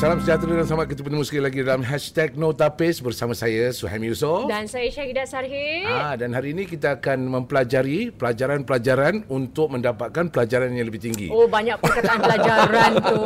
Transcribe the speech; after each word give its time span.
Salam 0.00 0.16
sejahtera 0.16 0.56
dan 0.56 0.64
selamat 0.64 0.96
kita 0.96 1.00
bertemu 1.04 1.24
sekali 1.28 1.42
lagi 1.44 1.58
dalam 1.60 1.84
hashtag 1.84 2.32
Notapis 2.32 3.04
bersama 3.04 3.36
saya 3.36 3.68
Suhaimi 3.68 4.08
Yusof. 4.08 4.48
Dan 4.48 4.64
saya 4.64 4.88
Syahidah 4.88 5.28
Sarhid. 5.28 5.92
Ah, 5.92 6.16
dan 6.16 6.32
hari 6.32 6.56
ini 6.56 6.64
kita 6.64 6.96
akan 6.96 7.28
mempelajari 7.28 8.08
pelajaran-pelajaran 8.08 9.28
untuk 9.28 9.68
mendapatkan 9.68 10.32
pelajaran 10.32 10.72
yang 10.72 10.88
lebih 10.88 11.04
tinggi. 11.04 11.28
Oh, 11.28 11.44
banyak 11.44 11.76
perkataan 11.84 12.16
pelajaran 12.16 12.90
tu, 12.96 13.20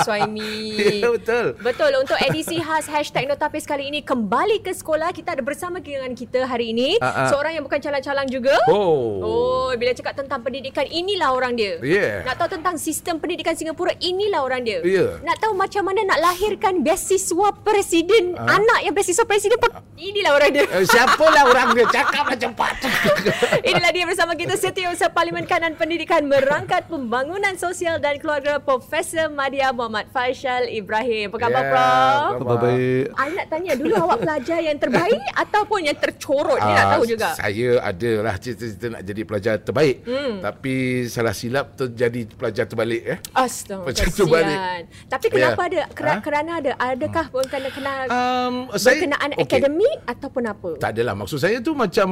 Suhaimi. 0.00 0.56
Ya, 1.04 1.12
betul. 1.12 1.60
Betul. 1.60 1.92
Untuk 2.00 2.16
edisi 2.16 2.56
khas 2.56 2.88
hashtag 2.88 3.28
Notapis 3.28 3.68
kali 3.68 3.92
ini, 3.92 4.00
kembali 4.00 4.64
ke 4.64 4.72
sekolah. 4.72 5.12
Kita 5.12 5.36
ada 5.36 5.44
bersama 5.44 5.84
dengan 5.84 6.08
kita 6.16 6.48
hari 6.48 6.72
ini. 6.72 6.96
Ah, 7.04 7.28
ah. 7.28 7.28
Seorang 7.36 7.52
yang 7.52 7.68
bukan 7.68 7.84
calang-calang 7.84 8.32
juga. 8.32 8.56
Oh. 8.72 9.20
Oh, 9.20 9.68
bila 9.76 9.92
cakap 9.92 10.16
tentang 10.16 10.40
pendidikan, 10.40 10.88
inilah 10.88 11.36
orang 11.36 11.52
dia. 11.52 11.76
Yeah. 11.84 12.24
Nak 12.24 12.40
tahu 12.40 12.48
tentang 12.56 12.80
sistem 12.80 13.20
pendidikan 13.20 13.52
Singapura, 13.52 13.92
inilah 14.00 14.40
orang 14.40 14.64
dia. 14.64 14.80
Yeah. 14.80 15.20
Nak 15.20 15.36
tahu 15.36 15.52
macam 15.52 15.84
mana 15.84 16.13
nak 16.13 16.13
lahirkan 16.16 16.80
beasiswa 16.80 17.48
presiden, 17.58 18.34
Ah. 18.34 18.54
anak 18.54 18.80
yang 18.80 18.92
beasiswa 18.92 19.22
presiden, 19.22 19.56
pe- 19.56 19.70
inilah 19.96 20.32
orang 20.32 20.50
dia. 20.50 20.64
Eh, 20.64 20.84
siapalah 20.84 21.44
orang 21.44 21.72
dia 21.72 21.86
cakaplah 21.86 22.36
cepat. 22.36 22.74
Inilah 23.64 23.90
dia 23.90 24.04
bersama 24.04 24.32
kita 24.32 24.54
Setiausaha 24.54 25.08
Parlimen 25.08 25.44
Kanan 25.44 25.74
Pendidikan 25.74 26.22
Merangkat 26.22 26.86
Pembangunan 26.86 27.54
Sosial 27.54 27.96
dan 27.98 28.16
Keluarga 28.16 28.58
Profesor 28.58 29.26
Madia 29.28 29.70
Muhammad 29.70 30.06
Faisal 30.08 30.66
Ibrahim. 30.66 31.28
Apa 31.28 31.38
khabar 31.40 31.62
Ya, 31.62 31.70
Prof? 31.70 32.32
Khabar 32.38 32.56
baik. 32.62 33.04
I 33.14 33.28
nak 33.32 33.46
tanya 33.48 33.72
dulu 33.74 33.94
awak 33.96 34.18
pelajar 34.20 34.58
yang 34.60 34.76
terbaik 34.76 35.20
ataupun 35.42 35.80
yang 35.82 35.96
tercorot 35.96 36.58
ni 36.58 36.70
nak 36.70 36.84
Ah, 36.84 36.92
tahu 36.92 37.04
juga. 37.06 37.28
Saya 37.32 37.68
adalah 37.80 38.34
cita-cita 38.36 38.86
nak 38.90 39.02
jadi 39.02 39.22
pelajar 39.22 39.54
terbaik. 39.58 39.96
Hmm. 40.04 40.38
Tapi 40.40 40.74
salah 41.06 41.32
silap 41.32 41.72
terjadi 41.74 42.20
pelajar 42.28 42.64
terbalik 42.64 43.02
eh. 43.06 43.18
Astaga, 43.32 43.86
Macam 43.86 44.06
tu 44.10 44.24
balik. 44.26 44.44
kasihan. 44.52 44.82
Tapi 45.06 45.26
kenapa 45.28 45.60
Ya. 45.60 45.66
ada? 45.66 45.80
Ha? 46.08 46.20
Kerana 46.20 46.50
ada. 46.60 46.70
Adakah 46.76 47.26
pun 47.32 47.44
kena 47.48 47.68
kena 47.72 47.92
Um, 48.04 48.68
saya 48.76 49.00
berkenaan 49.00 49.30
okey. 49.38 49.44
akademik 49.48 49.96
ataupun 50.04 50.42
apa? 50.44 50.70
Tak 50.76 50.90
adalah 50.92 51.14
maksud 51.16 51.38
saya 51.40 51.56
tu 51.64 51.72
macam 51.72 52.08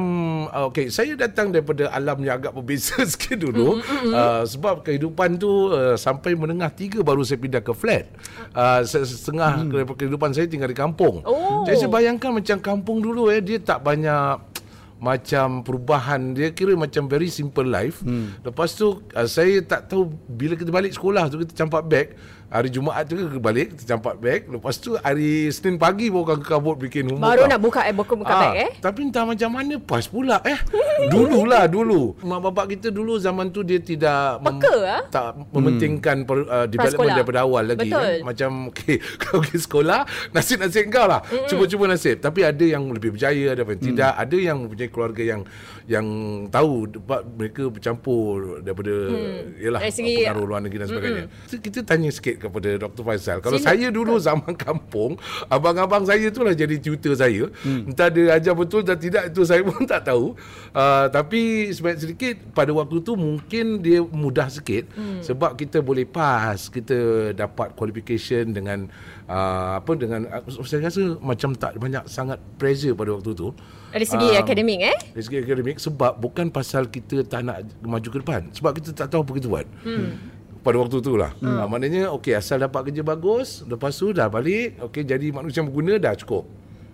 uh, 0.49 0.67
okey 0.71 0.89
saya 0.89 1.13
datang 1.13 1.53
daripada 1.53 1.91
alam 1.93 2.17
yang 2.23 2.39
agak 2.41 2.55
berbeza 2.55 2.97
sikit 3.13 3.37
dulu 3.37 3.77
mm, 3.77 4.09
uh, 4.09 4.41
sebab 4.47 4.81
kehidupan 4.81 5.37
tu 5.37 5.69
uh, 5.69 5.93
sampai 5.99 6.33
menengah 6.33 6.71
tiga 6.73 7.05
baru 7.05 7.21
saya 7.21 7.37
pindah 7.37 7.61
ke 7.61 7.73
flat. 7.75 8.09
Uh, 8.55 8.81
se- 8.87 9.05
setengah 9.05 9.63
mm. 9.63 9.69
daripada 9.69 9.97
kehidupan 10.01 10.29
saya 10.33 10.49
tinggal 10.49 10.69
di 10.71 10.77
kampung. 10.77 11.21
Oh. 11.27 11.61
Jadi 11.67 11.85
saya 11.85 11.91
bayangkan 11.91 12.31
macam 12.33 12.57
kampung 12.63 13.03
dulu 13.03 13.29
eh 13.29 13.43
dia 13.43 13.61
tak 13.61 13.85
banyak 13.85 14.53
macam 15.03 15.67
perubahan 15.67 16.31
dia 16.31 16.55
kira 16.55 16.79
macam 16.79 17.11
very 17.11 17.27
simple 17.27 17.67
life. 17.67 17.99
Hmm. 18.07 18.31
Lepas 18.39 18.71
tu 18.79 19.03
uh, 19.11 19.27
saya 19.27 19.59
tak 19.59 19.91
tahu 19.91 20.07
bila 20.31 20.55
kita 20.55 20.71
balik 20.71 20.95
sekolah 20.95 21.27
tu 21.27 21.43
kita 21.43 21.51
campak 21.51 21.83
beg. 21.83 22.07
Hari 22.53 22.69
Jumaat 22.69 23.09
tu 23.09 23.17
kita 23.17 23.41
balik 23.41 23.73
kita 23.73 23.83
campak 23.89 24.13
beg. 24.15 24.45
Lepas 24.45 24.77
tu 24.77 24.93
hari 24.95 25.49
Senin 25.49 25.75
pagi 25.75 26.13
baru 26.13 26.21
orang 26.23 26.37
ke 26.37 26.47
kabut 26.47 26.77
bikin 26.77 27.09
homework. 27.09 27.25
Baru 27.25 27.41
tau. 27.41 27.49
nak 27.49 27.59
buka 27.59 27.81
eh 27.81 27.91
buka 27.91 28.13
buka 28.13 28.29
Ah, 28.29 28.41
beg 28.45 28.53
eh. 28.55 28.71
Tapi 28.77 28.99
entah 29.03 29.25
macam 29.25 29.49
mana 29.49 29.73
pas 29.81 30.05
pula 30.05 30.37
eh. 30.45 30.59
Dululah 31.09 31.65
dulu. 31.65 32.13
Mak 32.21 32.39
bapak 32.43 32.65
kita 32.71 32.87
dulu 32.87 33.17
zaman 33.17 33.49
tu 33.49 33.65
dia 33.65 33.81
tidak 33.81 34.37
Peka, 34.39 34.75
ah? 34.85 35.01
tak 35.09 35.49
mementingkan 35.49 36.17
per, 36.23 36.37
uh, 36.43 36.69
development 36.69 36.77
Prasekolah. 36.77 37.15
daripada 37.17 37.39
awal 37.41 37.63
lagi 37.65 37.89
Betul. 37.89 37.97
kan. 37.97 38.13
Macam 38.21 38.51
okay, 38.69 38.95
kau 39.17 39.41
pergi 39.41 39.57
sekolah 39.59 39.99
nasib-nasib 40.29 40.85
kau 40.87 41.09
lah. 41.09 41.25
Cuba-cuba 41.49 41.89
nasib. 41.89 42.21
Tapi 42.21 42.45
ada 42.45 42.61
yang 42.61 42.85
lebih 42.87 43.17
berjaya, 43.17 43.57
ada 43.57 43.65
yang 43.65 43.81
tidak. 43.81 44.11
Ada 44.13 44.37
yang 44.37 44.57
mempunyai 44.61 44.89
keluarga 44.93 45.23
yang 45.25 45.41
yang 45.83 46.05
tahu 46.47 46.87
mereka 47.35 47.67
bercampur 47.67 48.61
daripada 48.61 48.93
yalah 49.57 49.81
Dari 49.81 49.91
segi- 49.91 50.21
pengaruh 50.21 50.45
luar 50.45 50.61
negeri 50.61 50.79
dan 50.79 50.87
sebagainya. 50.87 51.23
Kita, 51.49 51.55
kita 51.59 51.79
tanya 51.81 52.09
sikit 52.13 52.35
kepada 52.43 52.69
Dr. 52.75 53.03
Faisal. 53.07 53.37
Kalau 53.39 53.55
Sila. 53.55 53.71
saya 53.71 53.87
dulu 53.87 54.19
zaman 54.19 54.53
kampung, 54.59 55.15
abang-abang 55.47 56.03
saya 56.03 56.27
tu 56.27 56.43
lah 56.43 56.51
jadi 56.51 56.75
tutor 56.83 57.15
saya. 57.15 57.47
Hmm. 57.63 57.87
Entah 57.87 58.11
dia 58.11 58.35
ajar 58.35 58.53
betul 58.53 58.83
atau 58.83 58.99
tidak 58.99 59.31
itu 59.31 59.41
saya 59.47 59.63
pun 59.67 59.87
tak 59.87 60.11
tahu. 60.11 60.35
Uh, 60.75 61.07
tapi 61.07 61.71
sebanyak 61.71 61.99
sedikit 62.03 62.35
pada 62.51 62.75
waktu 62.75 62.99
tu 62.99 63.15
mungkin 63.15 63.79
dia 63.79 64.03
mudah 64.03 64.51
sikit 64.51 64.89
hmm. 64.93 65.23
sebab 65.23 65.55
kita 65.55 65.79
boleh 65.79 66.03
pass, 66.03 66.67
kita 66.67 67.31
dapat 67.31 67.71
qualification 67.79 68.51
dengan 68.51 68.91
uh, 69.29 69.79
apa 69.79 69.91
dengan 69.95 70.27
uh, 70.27 70.43
saya 70.65 70.89
rasa 70.89 71.15
macam 71.21 71.55
tak 71.55 71.77
banyak 71.79 72.03
sangat 72.09 72.41
pressure 72.59 72.97
pada 72.97 73.15
waktu 73.15 73.31
tu. 73.37 73.53
Dari 73.93 74.09
segi 74.09 74.25
Um, 74.33 74.41
akademik 74.41 74.79
eh. 74.81 74.97
Dari 75.13 75.23
segi 75.23 75.37
akademik 75.45 75.77
sebab 75.77 76.17
bukan 76.17 76.49
pasal 76.49 76.89
kita 76.89 77.21
tak 77.27 77.45
nak 77.45 77.61
maju 77.85 78.07
ke 78.09 78.17
depan 78.25 78.41
sebab 78.49 78.71
kita 78.81 78.89
tak 78.95 79.13
tahu 79.13 79.21
apa 79.21 79.31
kita 79.37 79.47
buat. 79.51 79.67
Hmm. 79.85 80.32
Pada 80.63 80.79
waktu 80.79 81.03
tu 81.03 81.19
lah. 81.19 81.35
Hmm. 81.43 81.59
Uh, 81.59 81.67
maknanya 81.67 82.03
okey 82.15 82.39
asal 82.39 82.55
dapat 82.55 82.87
kerja 82.87 83.03
bagus, 83.03 83.67
lepas 83.67 83.91
tu 83.91 84.15
dah 84.15 84.31
balik, 84.31 84.79
okey 84.79 85.03
jadi 85.03 85.27
manusia 85.35 85.59
berguna 85.59 85.99
dah 85.99 86.15
cukup. 86.15 86.47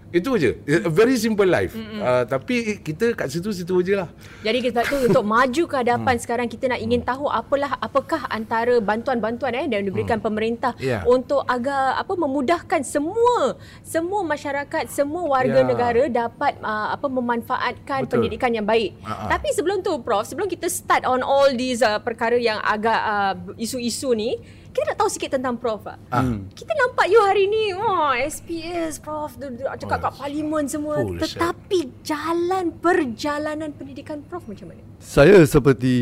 Itu 0.09 0.33
aja. 0.33 0.57
A 0.65 0.89
very 0.89 1.13
simple 1.15 1.45
life. 1.45 1.77
Uh, 1.77 2.25
tapi 2.25 2.81
kita 2.81 3.13
kat 3.13 3.29
situ-situ 3.29 3.69
aje 3.77 3.93
lah. 3.93 4.09
Jadi 4.41 4.59
kita 4.65 4.81
tu 4.81 4.97
untuk 5.05 5.21
maju 5.35 5.63
ke 5.65 5.75
hadapan 5.77 6.15
sekarang 6.17 6.47
kita 6.49 6.65
nak 6.65 6.81
ingin 6.81 7.01
tahu 7.01 7.29
apalah 7.29 7.77
apakah 7.77 8.25
antara 8.27 8.81
bantuan-bantuan 8.81 9.53
eh 9.53 9.65
yang 9.69 9.85
diberikan 9.85 10.17
pemerintah 10.17 10.73
Ya. 10.81 11.05
untuk 11.05 11.45
agar 11.45 11.95
apa 11.95 12.13
memudahkan 12.15 12.81
semua 12.81 13.53
semua 13.85 14.25
masyarakat 14.25 14.89
semua 14.89 15.29
warga 15.29 15.61
Ya. 15.61 15.67
negara 15.67 16.03
dapat 16.09 16.57
uh, 16.59 16.93
apa 16.93 17.05
memanfaatkan 17.05 18.05
Betul. 18.05 18.13
pendidikan 18.17 18.49
yang 18.49 18.65
baik. 18.65 18.97
Ha-ha. 19.05 19.29
Tapi 19.29 19.53
sebelum 19.53 19.85
tu 19.85 19.93
prof 20.01 20.25
sebelum 20.25 20.49
kita 20.49 20.65
start 20.65 21.05
on 21.05 21.21
all 21.21 21.53
these 21.53 21.85
uh, 21.85 22.01
perkara 22.01 22.35
yang 22.35 22.57
agak 22.59 22.97
uh, 22.97 23.33
isu-isu 23.55 24.13
ni 24.13 24.41
kita 24.79 24.95
nak 24.95 24.97
tahu 25.03 25.09
sikit 25.11 25.29
tentang 25.35 25.59
prof 25.59 25.83
ah. 25.91 25.99
Ah. 26.07 26.23
Kita 26.55 26.71
nampak 26.71 27.11
you 27.11 27.19
hari 27.19 27.51
ni 27.51 27.75
oh 27.75 28.15
SPS 28.15 29.03
prof 29.03 29.35
cakap 29.75 30.07
kat 30.07 30.13
parlimen 30.15 30.63
semua 30.71 31.03
Full 31.03 31.19
set. 31.19 31.35
tetapi 31.35 31.79
jalan 32.07 32.71
perjalanan 32.79 33.75
pendidikan 33.75 34.23
prof 34.23 34.47
macam 34.47 34.71
mana? 34.71 34.79
Saya 35.03 35.43
seperti 35.43 35.95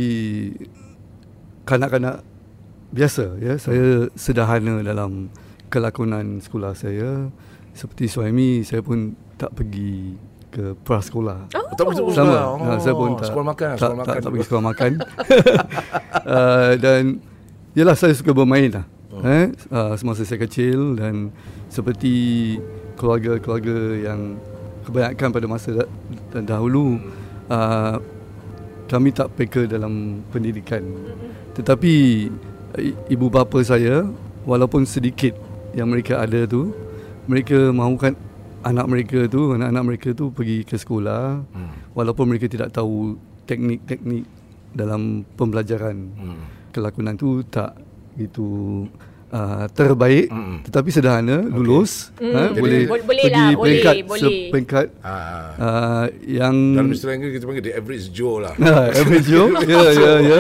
kanak-kanak 1.66 2.22
biasa 2.94 3.42
ya. 3.42 3.58
Saya 3.58 4.14
sederhana 4.14 4.86
dalam 4.86 5.34
kelakonan 5.74 6.38
sekolah 6.38 6.78
saya. 6.78 7.34
Seperti 7.74 8.06
Suhaimi, 8.06 8.62
saya 8.62 8.86
pun 8.86 9.18
tak 9.42 9.58
pergi 9.58 10.18
ke 10.54 10.78
prasekolah. 10.86 11.50
Oh. 11.54 11.66
Tak 11.74 11.86
betul 11.86 12.14
Sama. 12.14 12.14
sekolah. 12.14 12.44
Oh, 12.46 12.78
saya 12.78 12.94
pun 12.94 13.10
tak 13.18 13.26
sekolah 13.30 13.48
makan, 13.54 13.70
tak, 13.74 13.78
sekolah 13.82 13.98
tak, 13.98 14.06
makan. 14.06 14.22
tak 14.22 14.30
pergi 14.30 14.46
sekolah 14.46 14.66
makan. 14.66 14.92
uh, 16.38 16.72
dan 16.78 17.02
yalah 17.78 17.94
saya 17.94 18.12
suka 18.12 18.34
bermain 18.34 18.74
lah. 18.74 18.86
Oh. 19.08 19.22
Eh, 19.22 19.54
uh, 19.70 19.94
semasa 19.94 20.26
saya 20.26 20.42
kecil 20.42 20.98
dan 20.98 21.30
seperti 21.70 22.58
keluarga-keluarga 22.96 23.78
yang 24.04 24.36
kebanyakan 24.84 25.30
pada 25.30 25.46
masa 25.46 25.70
dah, 25.76 25.88
dah- 26.32 26.46
dahulu 26.48 26.98
uh, 27.48 27.96
kami 28.86 29.10
tak 29.12 29.30
peka 29.32 29.66
dalam 29.66 29.94
pendidikan. 30.28 30.82
Tetapi 31.54 31.94
i- 32.78 32.98
ibu 33.08 33.28
bapa 33.28 33.62
saya 33.62 34.06
walaupun 34.42 34.84
sedikit 34.84 35.36
yang 35.72 35.88
mereka 35.88 36.18
ada 36.18 36.46
tu 36.46 36.74
mereka 37.26 37.70
mahukan 37.70 38.16
anak 38.64 38.86
mereka 38.88 39.20
tu 39.28 39.54
anak-anak 39.54 39.84
mereka 39.86 40.10
tu 40.12 40.30
pergi 40.30 40.64
ke 40.64 40.76
sekolah 40.76 41.44
Hmm. 41.46 41.72
walaupun 41.94 42.26
mereka 42.26 42.48
tidak 42.48 42.72
tahu 42.72 43.16
teknik-teknik 43.44 44.24
dalam 44.72 45.28
pembelajaran 45.36 45.98
Hmm. 46.10 46.40
Kelakonan 46.70 47.14
tu 47.14 47.42
tak 47.44 47.78
itu 48.16 48.84
uh, 49.30 49.70
terbaik 49.70 50.26
Mm-mm. 50.28 50.64
tetapi 50.64 50.90
sederhana 50.90 51.46
lulus 51.46 52.10
Mm. 52.18 52.34
ha, 52.34 52.42
Jadi- 52.50 52.58
boleh 52.58 52.82
Bo- 52.84 53.06
boleh 53.06 53.24
pergi 53.24 53.38
lah, 53.38 53.50
boleh, 53.52 53.62
peringkat 53.62 53.96
boleh. 54.04 54.38
peringkat 54.50 54.88
Ah. 55.00 55.54
uh, 55.56 56.06
yang 56.20 56.56
Dalam 56.74 56.90
istilah 56.92 57.14
Inggeris 57.14 57.34
kita 57.36 57.46
panggil 57.46 57.64
the 57.64 57.74
average 57.74 58.06
Joe 58.10 58.38
lah. 58.40 58.54
Ha, 58.58 58.74
average 59.00 59.28
Joe. 59.28 59.54
ya, 59.70 59.82
ya, 59.94 60.12
ya. 60.20 60.40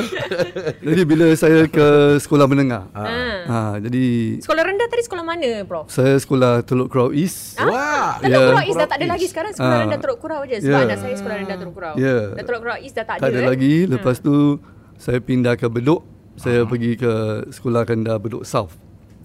Jadi 0.79 1.01
bila 1.03 1.27
saya 1.33 1.67
ke 1.67 1.87
sekolah 2.17 2.45
menengah. 2.45 2.89
Ha. 2.91 3.03
Ha, 3.45 3.57
jadi 3.79 4.05
Sekolah 4.39 4.63
rendah 4.63 4.87
tadi 4.87 5.01
sekolah 5.03 5.23
mana 5.23 5.49
prof? 5.63 5.85
saya 5.87 6.17
sekolah 6.17 6.63
Teluk 6.63 6.89
Kurau 6.89 7.13
East. 7.13 7.55
Wah. 7.57 8.17
Teluk 8.17 8.33
Ya. 8.33 8.47
Kurau 8.49 8.65
East 8.65 8.77
dah 8.77 8.87
tak 8.87 8.97
ada 8.97 9.07
lagi 9.07 9.25
sekarang 9.27 9.51
sekolah 9.53 9.69
Ah. 9.71 9.81
rendah 9.85 9.99
Teluk 9.99 10.17
Kurau 10.17 10.41
je 10.43 10.57
sebab 10.59 10.73
Ya. 10.73 10.83
anak 10.83 10.97
saya 10.97 11.13
sekolah 11.15 11.35
rendah 11.37 11.57
Teluk 11.57 11.73
Kurau. 11.75 11.93
Ya. 11.95 12.17
Dan 12.33 12.43
Teluk 12.43 12.61
Kurau 12.65 12.77
East 12.79 12.95
dah 12.95 13.05
tak, 13.05 13.15
Tak 13.17 13.29
ada 13.29 13.39
eh. 13.39 13.45
lagi. 13.45 13.75
Lepas 13.85 14.17
tu 14.17 14.57
saya 14.95 15.19
pindah 15.19 15.53
ke 15.53 15.67
Bedok. 15.67 16.16
Saya 16.37 16.63
pergi 16.63 16.93
ke 16.93 17.11
sekolah 17.49 17.81
rendah 17.83 18.15
Bedok 18.15 18.43
South. 18.43 18.73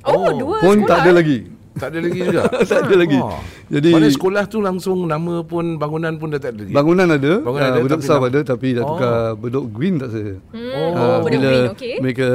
Oh, 0.03 0.17
Oh. 0.17 0.29
dua 0.33 0.57
Pun 0.59 0.77
sekolah. 0.79 0.89
tak 0.89 0.99
ada 0.99 1.11
lagi. 1.15 1.39
Tak 1.73 1.89
ada 1.89 1.99
lagi 2.01 2.19
juga. 2.21 2.43
tak 2.71 2.81
ada 2.83 2.95
lagi. 2.95 3.17
Wah. 3.17 3.41
Jadi 3.71 3.91
Mana 3.91 4.09
sekolah 4.09 4.45
tu 4.45 4.59
langsung 4.59 4.99
nama 5.05 5.41
pun 5.43 5.77
bangunan 5.77 6.13
pun 6.15 6.29
dah 6.29 6.39
tak 6.39 6.53
ada 6.53 6.63
lagi. 6.63 6.73
bangunan 6.73 7.07
ada, 7.07 7.33
Bangunan 7.41 7.65
ah, 7.65 7.71
ada, 7.71 7.81
Bedok 7.81 7.93
tapi 7.95 8.05
South 8.05 8.19
nama- 8.19 8.31
ada 8.31 8.41
tapi 8.43 8.67
dah 8.71 8.83
Oh. 8.83 8.89
tukar 8.91 9.17
Bedok 9.35 9.65
Green 9.71 9.95
tak 9.97 10.09
saya. 10.11 10.33
Hmm, 10.49 10.69
Oh, 10.69 10.81
oh, 10.83 10.93
Ah, 10.93 11.19
Bedok 11.19 11.29
bila 11.31 11.49
Green, 11.49 11.65
okey. 11.71 11.95
mereka 12.01 12.29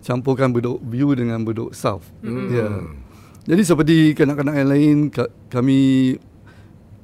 campurkan 0.00 0.48
Bedok 0.50 0.78
View 0.82 1.08
dengan 1.12 1.40
Bedok 1.40 1.72
South. 1.72 2.04
Hmm. 2.20 2.48
Ya. 2.50 2.68
Jadi 3.46 3.62
seperti 3.62 3.96
kanak-kanak 4.12 4.54
yang 4.54 4.68
lain 4.68 4.96
ka- 5.08 5.32
kami 5.48 6.12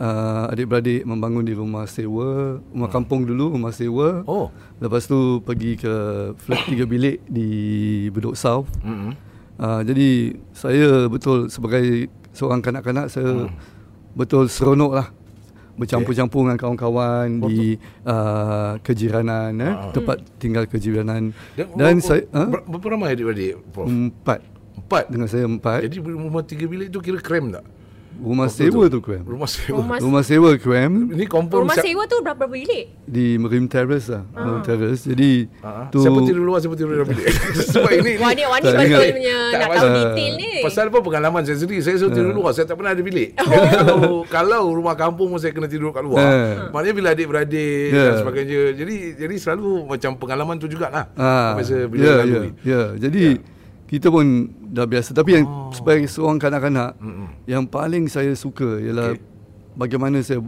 uh, 0.00 0.48
adik-beradik 0.48 1.04
membangun 1.04 1.44
di 1.44 1.52
rumah 1.52 1.84
sewa, 1.84 2.56
rumah 2.66 2.88
kampung 2.88 3.22
dulu, 3.22 3.52
rumah 3.52 3.70
sewa. 3.70 4.24
Oh. 4.24 4.48
Lepas 4.78 5.04
tu 5.04 5.38
pergi 5.40 5.76
ke 5.76 5.94
flat 6.34 6.64
tiga 6.64 6.84
bilik 6.84 7.20
di 7.26 7.48
Bedok 8.08 8.34
South. 8.34 8.66
Hmm. 8.80 9.12
Uh, 9.54 9.84
jadi 9.84 10.08
saya 10.50 10.88
betul 11.06 11.46
sebagai 11.46 12.08
seorang 12.32 12.58
kanak-kanak 12.58 13.12
saya 13.12 13.44
hmm. 13.44 13.52
betul 14.14 14.48
seronok 14.48 14.92
lah 14.94 15.08
bercampur-campur 15.76 16.44
dengan 16.44 16.56
kawan-kawan 16.56 17.40
di 17.42 17.76
uh, 18.04 18.76
kejiranan 18.80 19.52
eh, 19.56 19.68
Ah. 19.70 19.88
tempat 19.90 20.20
tinggal 20.36 20.64
kejiranan 20.64 21.32
Dan, 21.54 21.66
dan 21.72 21.94
ber- 21.94 22.04
saya 22.04 22.22
ha? 22.30 22.44
ber- 22.46 22.64
Berapa 22.68 22.86
ramai 22.90 23.12
adik-adik, 23.12 23.56
Prof? 23.70 23.84
empat 23.84 24.40
Empat. 24.76 25.04
dengan 25.08 25.24
saya 25.24 25.44
empat 25.44 25.80
Jadi 25.84 25.96
rumah 26.00 26.44
tiga 26.44 26.64
bilik 26.64 26.88
tu 26.88 27.00
kira 27.00 27.16
krem 27.16 27.48
tak? 27.50 27.64
Rumah 28.18 28.46
waktu 28.46 28.66
sewa 28.66 28.84
tu? 28.86 28.98
tu 28.98 29.14
Rumah 29.22 29.46
sewa. 29.46 29.76
Rumah, 29.78 29.96
rumah 29.98 30.22
sewa 30.22 30.50
krem 30.54 31.08
Ini 31.10 31.24
confirm 31.24 31.62
rumah 31.64 31.78
sewa 31.78 32.02
tu 32.04 32.16
berapa 32.18 32.44
bilik? 32.44 32.84
di 33.06 33.34
Marine 33.36 33.66
Terrace 33.66 34.06
lah. 34.06 34.22
Marine 34.30 34.62
Terrace. 34.62 35.02
Jadi 35.04 35.30
Ah, 35.60 35.86
tu 35.88 35.98
Siapa 35.98 36.18
tidur 36.22 36.42
luar, 36.42 36.58
siapa 36.58 36.74
tidur 36.74 36.94
dalam 36.94 37.06
bilik. 37.06 37.26
Sebab 37.70 37.92
ini 37.92 38.12
Wah 38.16 38.30
ni 38.30 38.42
Wani 38.42 38.66
betul 38.66 39.06
punya 39.12 39.36
Tak 39.50 39.58
nak 39.58 39.68
tahu 39.72 39.88
detail 39.90 40.32
ni. 40.36 40.50
Pasal 40.60 40.84
apa? 40.86 40.98
Pengalaman 41.00 41.40
saya 41.42 41.56
sendiri. 41.56 41.78
Saya 41.80 41.96
suruh 41.96 42.10
tidur 42.10 42.32
luar. 42.32 42.50
Saya 42.52 42.64
tak 42.64 42.76
pernah 42.76 42.92
ada 42.92 43.02
bilik. 43.02 43.28
Jadi 43.34 43.68
kalau, 43.72 44.00
kalau 44.26 44.62
rumah 44.70 44.94
kampung 44.94 45.28
pun 45.28 45.38
Saya 45.38 45.50
kena 45.50 45.66
tidur 45.66 45.90
kat 45.90 46.02
luar. 46.02 46.26
Maknanya 46.70 46.94
bila 46.94 47.08
adik-beradik 47.12 47.88
Ya. 47.90 48.04
Dan 48.06 48.14
sebagainya. 48.20 48.60
Jadi 48.74 48.94
jadi 49.16 49.34
selalu 49.36 49.68
Macam 49.86 50.10
pengalaman 50.16 50.56
tu 50.56 50.66
jugalah. 50.66 51.10
Ah, 51.14 51.54
Masa 51.54 51.86
bila 51.86 52.02
ya, 52.02 52.14
lalui 52.20 52.50
ya, 52.60 52.64
ya. 52.64 52.82
Jadi 53.00 53.24
kita 53.90 54.06
pun 54.06 54.46
dah 54.70 54.86
biasa. 54.86 55.10
Tapi 55.10 55.42
yang 55.42 55.46
Oh. 55.50 55.74
sebagai 55.74 56.06
seorang 56.06 56.38
kanak-kanak, 56.38 56.94
yang 57.44 57.66
paling 57.66 58.06
saya 58.06 58.30
suka 58.38 58.78
ialah 58.78 59.18
Okey. 59.18 59.22
bagaimana 59.74 60.22
saya 60.22 60.38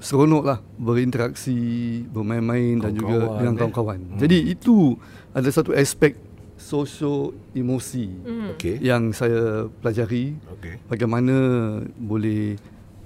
seronok 0.00 0.42
lah 0.44 0.58
berinteraksi, 0.76 1.56
bermain-main 2.08 2.80
dan 2.80 2.96
juga 2.96 3.36
dengan 3.36 3.54
eh. 3.54 3.58
kawan-kawan. 3.60 4.00
Jadi 4.16 4.38
itu 4.48 4.96
ada 5.36 5.48
satu 5.52 5.76
aspek 5.76 6.16
sosio 6.56 7.36
emosi 7.52 8.08
Okey 8.56 8.80
yang 8.80 9.12
saya 9.12 9.68
pelajari 9.68 10.32
Okey 10.56 10.80
bagaimana 10.88 11.36
boleh 12.00 12.56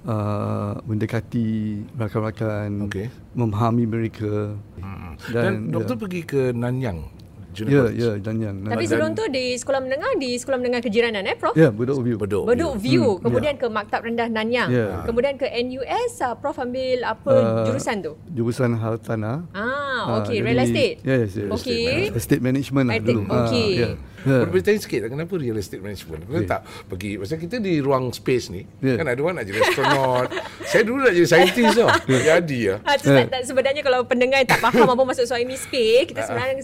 uh, 0.06 0.78
mendekati 0.86 1.82
rakan-rakan, 1.98 2.86
Okey. 2.86 3.10
memahami 3.34 3.84
mereka. 3.90 4.54
Hmm. 4.78 5.18
Dan, 5.34 5.66
Dan, 5.66 5.74
doktor 5.74 5.98
ya. 5.98 6.00
pergi 6.06 6.20
ke 6.22 6.42
Nanyang 6.54 7.19
Ya, 7.50 7.56
Junior 7.56 7.82
College. 7.84 7.98
ya 7.98 8.32
yang 8.32 8.56
Tapi 8.62 8.84
sebelum 8.86 9.10
tu 9.12 9.24
di 9.26 9.44
sekolah 9.52 9.80
menengah 9.80 10.12
di 10.16 10.30
sekolah 10.32 10.58
menengah 10.58 10.80
kejiranan 10.80 11.22
eh 11.24 11.34
Prof? 11.34 11.54
Ya, 11.54 11.68
Bedok 11.68 11.98
View. 12.00 12.16
Bedok 12.16 12.42
Bedok 12.46 12.74
View, 12.76 13.04
Hmm, 13.10 13.22
kemudian 13.22 13.54
ke 13.56 13.66
Maktab 13.66 14.00
Rendah 14.02 14.28
Nanyang, 14.28 14.68
Ya. 14.70 14.86
kemudian 15.02 15.34
ke 15.34 15.46
NUS, 15.46 16.12
uh, 16.20 16.34
Prof 16.34 16.56
ambil 16.56 17.02
apa 17.02 17.32
Uh, 17.32 17.66
jurusan 17.66 17.96
tu? 18.00 18.12
Jurusan 18.30 18.70
hartanah. 18.72 19.42
Ah, 19.50 20.22
okey, 20.22 20.38
Ah, 20.38 20.44
real 20.44 20.56
jadi- 20.56 20.64
estate. 20.64 20.96
Yes, 21.02 21.28
yes. 21.34 21.50
Okey. 21.50 22.14
Estate 22.14 22.38
management 22.40 22.86
lah 22.86 22.94
Estate, 22.96 23.08
dulu. 23.10 23.22
Ah, 23.26 23.44
okey. 23.44 23.70
ya. 23.76 23.88
Ya. 24.20 24.44
Boleh 24.44 24.52
beritahu 24.52 24.76
sikit 24.76 25.08
tak 25.08 25.10
kenapa 25.16 25.32
real 25.40 25.56
estate 25.56 25.80
management? 25.80 26.28
Kenapa 26.28 26.40
Okey. 26.44 26.50
tak 26.52 26.60
pergi 26.92 27.12
Pasal 27.16 27.38
kita 27.40 27.56
di 27.56 27.80
ruang 27.80 28.12
space 28.12 28.46
ni 28.52 28.62
Ya. 28.80 28.96
Kan 29.00 29.08
ada 29.08 29.20
orang 29.20 29.40
nak 29.40 29.46
jadi 29.48 29.58
astronaut 29.64 30.28
Saya 30.70 30.82
dulu 30.84 31.00
nak 31.04 31.14
jadi 31.16 31.28
saintis 31.28 31.72
tau 31.72 31.88
Tak 31.88 32.22
jadi 32.24 32.60
lah 32.76 32.78
Ha, 32.84 32.96
tak, 32.96 33.28
tak, 33.32 33.42
sebenarnya 33.44 33.82
kalau 33.84 34.00
pendengar 34.04 34.40
tak 34.44 34.60
faham 34.60 34.88
apa 34.94 35.02
maksud 35.04 35.24
soal 35.28 35.44
ini 35.44 35.56
space, 35.56 36.10
kita 36.10 36.26
sebenarnya 36.26 36.54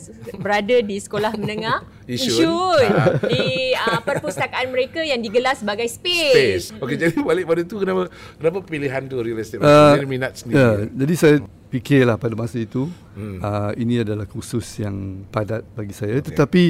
berada 0.41 0.77
di 0.81 0.97
sekolah 0.99 1.33
menengah. 1.39 1.85
Yishun 2.11 2.87
di 3.27 3.75
uh, 3.75 4.01
perpustakaan 4.03 4.71
mereka 4.71 5.03
yang 5.03 5.19
digelar 5.19 5.59
sebagai 5.59 5.87
space. 5.91 6.71
Space 6.71 6.83
Okey 6.83 6.97
jadi 6.99 7.19
balik 7.19 7.45
pada 7.51 7.63
tu 7.67 7.83
Kenapa 7.83 8.07
kenapa 8.39 8.59
pilihan 8.63 9.03
tu 9.11 9.19
real 9.19 9.39
estate 9.43 9.59
Uh, 9.59 9.67
management 9.67 9.97
Jadi 9.97 10.07
minat 10.07 10.33
sendiri 10.39 10.59
ya, 10.61 10.71
jadi 10.95 11.15
saya 11.17 11.37
fikirlah 11.73 12.17
pada 12.21 12.35
masa 12.39 12.63
itu 12.63 12.87
hmm. 13.19 13.39
uh, 13.43 13.73
ini 13.75 14.07
adalah 14.07 14.29
kursus 14.29 14.69
yang 14.79 15.27
padat 15.33 15.67
bagi 15.75 15.95
saya 15.97 16.23
okay. 16.23 16.31
tetapi 16.31 16.65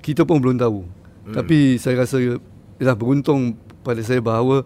kita 0.00 0.24
pun 0.24 0.40
belum 0.40 0.56
tahu. 0.60 0.80
Hmm. 1.28 1.34
Tapi 1.36 1.76
saya 1.76 2.04
rasa 2.04 2.18
ialah 2.80 2.96
beruntung 2.96 3.56
pada 3.84 4.00
saya 4.00 4.20
bahawa 4.20 4.64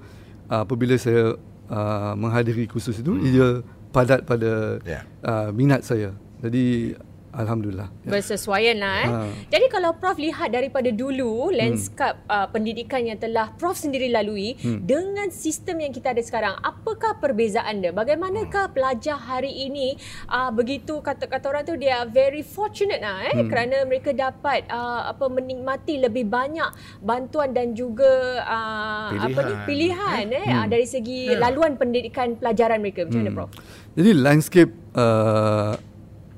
uh, 0.50 0.62
apabila 0.62 0.94
saya 0.98 1.34
uh, 1.70 2.12
menghadiri 2.14 2.66
kursus 2.70 2.98
itu 2.98 3.12
hmm. 3.14 3.26
ia 3.26 3.48
padat 3.94 4.26
pada 4.26 4.82
Ya. 4.82 5.06
uh, 5.22 5.50
minat 5.54 5.86
saya. 5.86 6.14
Jadi 6.42 6.94
alhamdulillah. 7.34 7.88
Ya. 8.02 8.10
Bersesuaian 8.10 8.76
lah 8.78 8.94
eh. 8.98 9.08
Ha. 9.08 9.18
Jadi 9.50 9.66
kalau 9.68 9.92
Prof 9.94 10.16
lihat 10.16 10.50
daripada 10.50 10.88
dulu 10.88 11.50
lanskap 11.50 12.22
uh, 12.26 12.46
pendidikan 12.46 13.02
yang 13.02 13.18
telah 13.18 13.50
Prof 13.54 13.74
sendiri 13.74 14.08
lalui 14.08 14.56
Hmm. 14.56 14.80
dengan 14.80 15.28
sistem 15.28 15.80
yang 15.80 15.90
kita 15.90 16.10
ada 16.10 16.22
sekarang, 16.22 16.54
apakah 16.60 17.18
perbezaan 17.18 17.80
dia? 17.80 17.90
Bagaimanakah 17.90 18.70
pelajar 18.70 19.18
hari 19.18 19.50
ini 19.66 19.98
uh, 20.26 20.48
begitu 20.48 20.98
kata-kata 20.98 21.44
orang 21.48 21.64
tu 21.64 21.74
dia 21.74 22.06
very 22.06 22.40
fortunate 22.40 23.00
lah 23.00 23.24
eh 23.24 23.34
Hmm. 23.34 23.50
kerana 23.50 23.82
mereka 23.84 24.10
dapat 24.10 24.64
uh, 24.70 25.10
apa 25.10 25.26
menikmati 25.26 25.98
lebih 25.98 26.24
banyak 26.24 26.70
bantuan 27.00 27.50
dan 27.50 27.74
juga 27.74 28.40
uh, 28.40 29.10
apa 29.18 29.38
ni 29.42 29.54
pilihan 29.64 30.24
eh 30.30 30.44
Hmm. 30.44 30.58
uh, 30.62 30.66
dari 30.66 30.86
segi 30.86 31.26
Ya. 31.26 31.40
laluan 31.40 31.74
pendidikan 31.74 32.36
pelajaran 32.36 32.78
mereka. 32.78 33.04
Macam 33.04 33.20
mana 33.20 33.32
Prof? 33.32 33.50
Jadi 33.94 34.10
landscape 34.12 34.72
uh, 34.94 35.72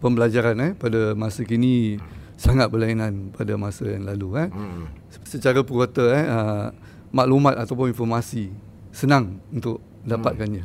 pembelajaran 0.01 0.57
eh 0.61 0.73
pada 0.77 1.17
masa 1.17 1.43
kini 1.43 1.97
sangat 2.37 2.69
berlainan 2.69 3.33
pada 3.33 3.57
masa 3.57 3.89
yang 3.89 4.05
lalu 4.05 4.47
eh. 4.47 4.49
Hmm. 4.53 4.93
Secara 5.25 5.65
purata 5.65 6.05
eh 6.13 6.25
uh, 6.29 6.67
maklumat 7.11 7.57
ataupun 7.57 7.91
informasi 7.91 8.53
senang 8.93 9.41
untuk 9.49 9.81
dapatkannya. 10.05 10.65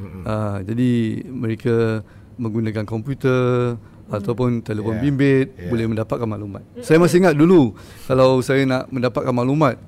Hmm. 0.00 0.22
Uh, 0.24 0.58
jadi 0.64 0.90
mereka 1.28 2.00
menggunakan 2.40 2.88
komputer 2.88 3.76
ataupun 4.10 4.64
telefon 4.64 4.98
Yeah. 4.98 5.04
bimbit 5.06 5.46
Yeah. 5.54 5.70
boleh 5.70 5.86
mendapatkan 5.86 6.26
maklumat. 6.26 6.64
Saya 6.82 6.98
masih 6.98 7.22
ingat 7.22 7.36
dulu 7.38 7.78
kalau 8.10 8.42
saya 8.42 8.66
nak 8.66 8.90
mendapatkan 8.90 9.30
maklumat 9.30 9.78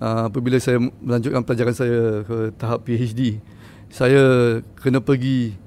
uh, 0.00 0.32
apabila 0.32 0.56
saya 0.56 0.80
melanjutkan 0.80 1.44
pelajaran 1.44 1.74
saya 1.76 2.24
ke 2.24 2.54
tahap 2.56 2.86
PhD, 2.88 3.42
saya 3.92 4.22
kena 4.80 5.02
pergi 5.02 5.58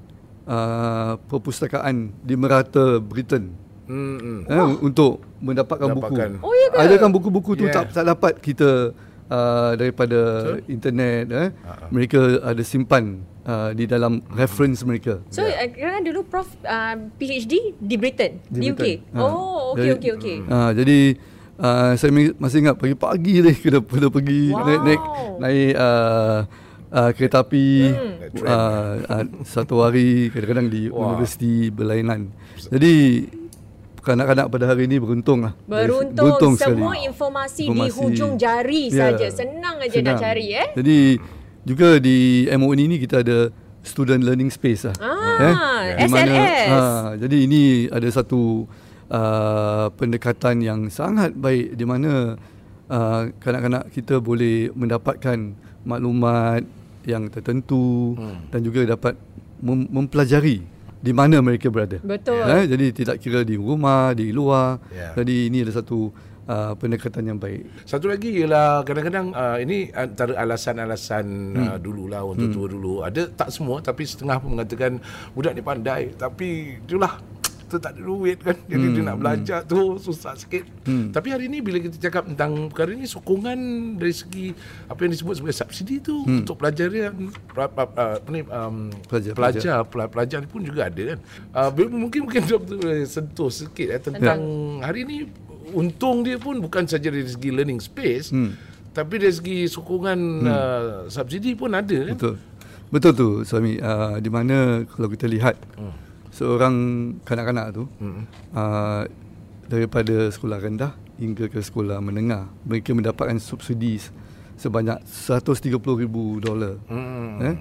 uh, 0.50 1.14
perpustakaan 1.30 2.10
di 2.20 2.34
merata 2.34 2.98
Britain 2.98 3.54
Hmm, 3.90 4.18
hmm. 4.22 4.40
eh, 4.46 4.66
untuk 4.86 5.18
mendapatkan 5.42 5.90
buku. 5.90 6.14
Oh, 6.46 6.54
ya 6.54 6.66
ke? 6.70 6.76
Ada 6.78 6.94
kan 6.94 7.10
buku-buku 7.10 7.58
tu 7.58 7.66
Yeah. 7.66 7.74
tak 7.74 7.90
tak 7.90 8.06
dapat 8.06 8.38
kita 8.38 8.94
uh, 9.26 9.72
daripada 9.74 10.18
internet 10.70 11.26
eh. 11.26 11.48
Ha, 11.50 11.90
Mereka 11.90 12.38
ada 12.38 12.62
simpan 12.62 13.26
uh, 13.42 13.74
di 13.74 13.90
dalam 13.90 14.22
reference 14.30 14.86
mereka. 14.86 15.18
So 15.34 15.42
yeah. 15.42 15.66
uh, 15.66 15.74
kerana 15.74 16.06
dulu 16.06 16.22
Prof 16.22 16.46
uh, 16.62 17.02
PhD 17.18 17.74
di 17.82 17.98
Britain, 17.98 18.38
di, 18.46 18.62
Di 18.62 18.66
UK. 18.70 18.78
Britain. 18.78 18.98
Ha. 19.10 19.26
Oh, 19.26 19.74
okey 19.74 19.90
okey 19.98 20.10
okey. 20.22 20.36
Uh, 20.46 20.70
jadi 20.70 20.98
uh, 21.58 21.90
saya 21.98 22.10
masih 22.38 22.62
ingat 22.62 22.78
pagi-pagi 22.78 23.42
ni 23.42 23.52
kena 23.66 23.82
kena 23.82 24.06
pergi 24.06 24.54
Wow. 24.54 24.62
naik 24.62 24.80
naik 24.86 25.02
naik 25.42 25.70
uh, 25.74 26.38
uh, 26.90 27.10
kereta 27.10 27.40
api 27.40 27.66
Hmm. 27.88 28.14
uh, 28.40 28.94
uh, 29.00 29.24
satu 29.42 29.80
hari 29.80 30.28
kadang-kadang 30.28 30.68
di 30.68 30.86
Wah. 30.86 31.10
universiti 31.10 31.68
berlainan. 31.68 32.30
Jadi 32.60 33.26
kanak-kanak 34.00 34.48
pada 34.48 34.64
hari 34.66 34.84
ini 34.84 34.96
beruntung 34.96 35.42
lah. 35.42 35.52
Beruntung, 35.62 36.54
sekali. 36.54 36.78
semua 36.78 36.94
informasi, 36.96 37.62
di 37.62 37.68
Informasi. 37.68 37.98
hujung 37.98 38.32
jari 38.34 38.88
Ya, 38.88 39.12
saja. 39.12 39.26
Senang 39.28 39.76
aja 39.76 39.98
nak 40.00 40.16
cari 40.18 40.46
eh. 40.52 40.68
Jadi 40.72 40.98
juga 41.62 42.00
di 42.00 42.48
MOE 42.50 42.80
ni 42.80 42.96
kita 42.96 43.20
ada 43.20 43.52
student 43.80 44.20
learning 44.20 44.48
space 44.48 44.84
lah. 44.84 44.96
Ah, 44.98 45.84
Di 45.94 46.04
mana- 46.06 46.32
SLS. 46.32 46.68
ah, 46.70 47.10
jadi 47.16 47.36
ini 47.40 47.62
ada 47.88 48.08
satu 48.08 48.64
uh, 49.10 49.86
pendekatan 49.94 50.60
yang 50.60 50.80
sangat 50.88 51.32
baik 51.32 51.74
di 51.74 51.84
mana 51.84 52.36
uh, 52.86 53.22
kanak-kanak 53.36 53.88
kita 53.90 54.16
boleh 54.16 54.68
mendapatkan 54.70 55.52
maklumat 55.82 56.64
yang 57.08 57.28
tertentu 57.32 58.14
Hmm. 58.16 58.48
dan 58.52 58.60
juga 58.60 58.84
dapat 58.84 59.16
mem- 59.60 59.88
mempelajari 59.88 60.64
di 61.00 61.12
mana 61.16 61.40
mereka 61.40 61.72
berada. 61.72 61.96
Betul. 62.04 62.44
Eh, 62.44 62.64
jadi 62.68 62.86
tidak 62.92 63.16
kira 63.24 63.40
di 63.40 63.56
rumah, 63.56 64.12
di 64.12 64.28
luar. 64.36 64.76
Ya. 64.92 65.16
Jadi 65.16 65.48
ini 65.48 65.64
ada 65.64 65.72
satu 65.80 66.12
uh, 66.44 66.76
pendekatan 66.76 67.24
yang 67.24 67.38
baik. 67.40 67.88
Satu 67.88 68.12
lagi 68.12 68.36
ialah 68.36 68.84
kadang-kadang 68.84 69.32
uh, 69.32 69.56
ini 69.56 69.88
antara 69.96 70.36
alasan-alasan 70.36 71.24
hmm. 71.56 71.66
uh, 71.72 71.78
dululah 71.80 72.20
orang 72.20 72.52
tua-tua 72.52 72.66
dulu. 72.68 72.94
Ada 73.00 73.32
tak 73.32 73.48
semua 73.48 73.80
tapi 73.80 74.04
setengah 74.04 74.36
pun 74.44 74.60
mengatakan 74.60 75.00
budak 75.32 75.56
ni 75.56 75.62
pandai 75.64 76.12
tapi 76.12 76.76
itulah 76.84 77.16
tu 77.70 77.78
tak 77.78 77.94
ada 77.94 78.02
duit 78.02 78.42
kan. 78.42 78.58
Jadi 78.66 78.86
hmm. 78.90 78.94
dia 78.98 79.02
nak 79.06 79.18
belajar 79.22 79.58
tu 79.62 79.96
susah 80.02 80.34
sikit. 80.34 80.66
Hmm. 80.84 81.14
Tapi 81.14 81.28
hari 81.30 81.46
ni 81.46 81.62
bila 81.62 81.78
kita 81.78 81.96
cakap 82.02 82.26
tentang 82.26 82.66
perkara 82.68 82.90
ni 82.98 83.06
sokongan 83.06 83.58
dari 83.96 84.10
segi 84.10 84.50
apa 84.90 85.06
yang 85.06 85.12
disebut 85.14 85.34
sebagai 85.38 85.56
subsidi 85.56 86.02
tu 86.02 86.26
hmm. 86.26 86.42
untuk 86.42 86.58
pelajar 86.58 86.90
yang 86.90 87.14
pra- 87.54 87.70
pra- 87.70 87.94
uh, 87.94 88.18
apa 88.18 88.28
ni 88.34 88.42
um, 88.42 88.90
Pelajar- 89.06 89.34
pelajar 89.38 89.86
pelajar 89.86 90.10
pelajar 90.10 90.40
pun 90.50 90.66
juga 90.66 90.90
ada 90.90 91.14
kan. 91.14 91.18
Uh, 91.54 91.70
mungkin 91.86 92.26
mungkin 92.26 92.42
doktor 92.42 92.82
sentuh 93.06 93.50
sikit 93.52 93.88
eh, 93.94 94.00
tentang 94.02 94.40
hari 94.82 95.06
ni 95.06 95.18
untung 95.70 96.26
dia 96.26 96.36
pun 96.40 96.58
bukan 96.58 96.86
saja 96.88 97.12
dari 97.12 97.26
segi 97.26 97.50
learning 97.54 97.78
space 97.78 98.34
hmm. 98.34 98.50
tapi 98.90 99.22
dari 99.22 99.34
segi 99.34 99.58
sokongan 99.70 100.18
hmm. 100.18 100.46
uh, 100.50 100.90
subsidi 101.06 101.54
pun 101.54 101.70
ada 101.76 102.10
kan 102.10 102.16
Betul. 102.16 102.34
Betul 102.90 103.12
tu 103.14 103.28
suami 103.46 103.78
uh, 103.78 104.18
di 104.18 104.26
mana 104.26 104.82
kalau 104.82 105.06
kita 105.06 105.30
lihat 105.30 105.54
seorang 106.30 106.74
kanak-kanak 107.20 107.66
tu 107.72 107.84
Hmm. 107.96 108.24
uh, 108.50 109.02
daripada 109.66 110.26
sekolah 110.28 110.58
rendah 110.58 110.92
hingga 111.16 111.46
ke 111.46 111.58
sekolah 111.58 111.98
menengah 111.98 112.48
mereka 112.62 112.90
mendapatkan 112.90 113.36
subsidi 113.36 113.98
sebanyak 114.56 114.98
130,000 115.04 115.76
dolar. 116.38 116.74
Hmm. 116.86 117.38
Eh? 117.40 117.56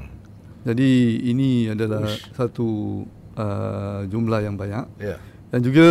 Jadi 0.61 0.89
ini 1.25 1.67
adalah 1.67 2.03
Uish. 2.03 2.29
satu 2.31 2.67
uh, 3.33 4.03
jumlah 4.05 4.39
yang 4.41 4.55
banyak. 4.55 4.85
Ya. 4.97 5.15
Dan 5.47 5.59
juga 5.61 5.87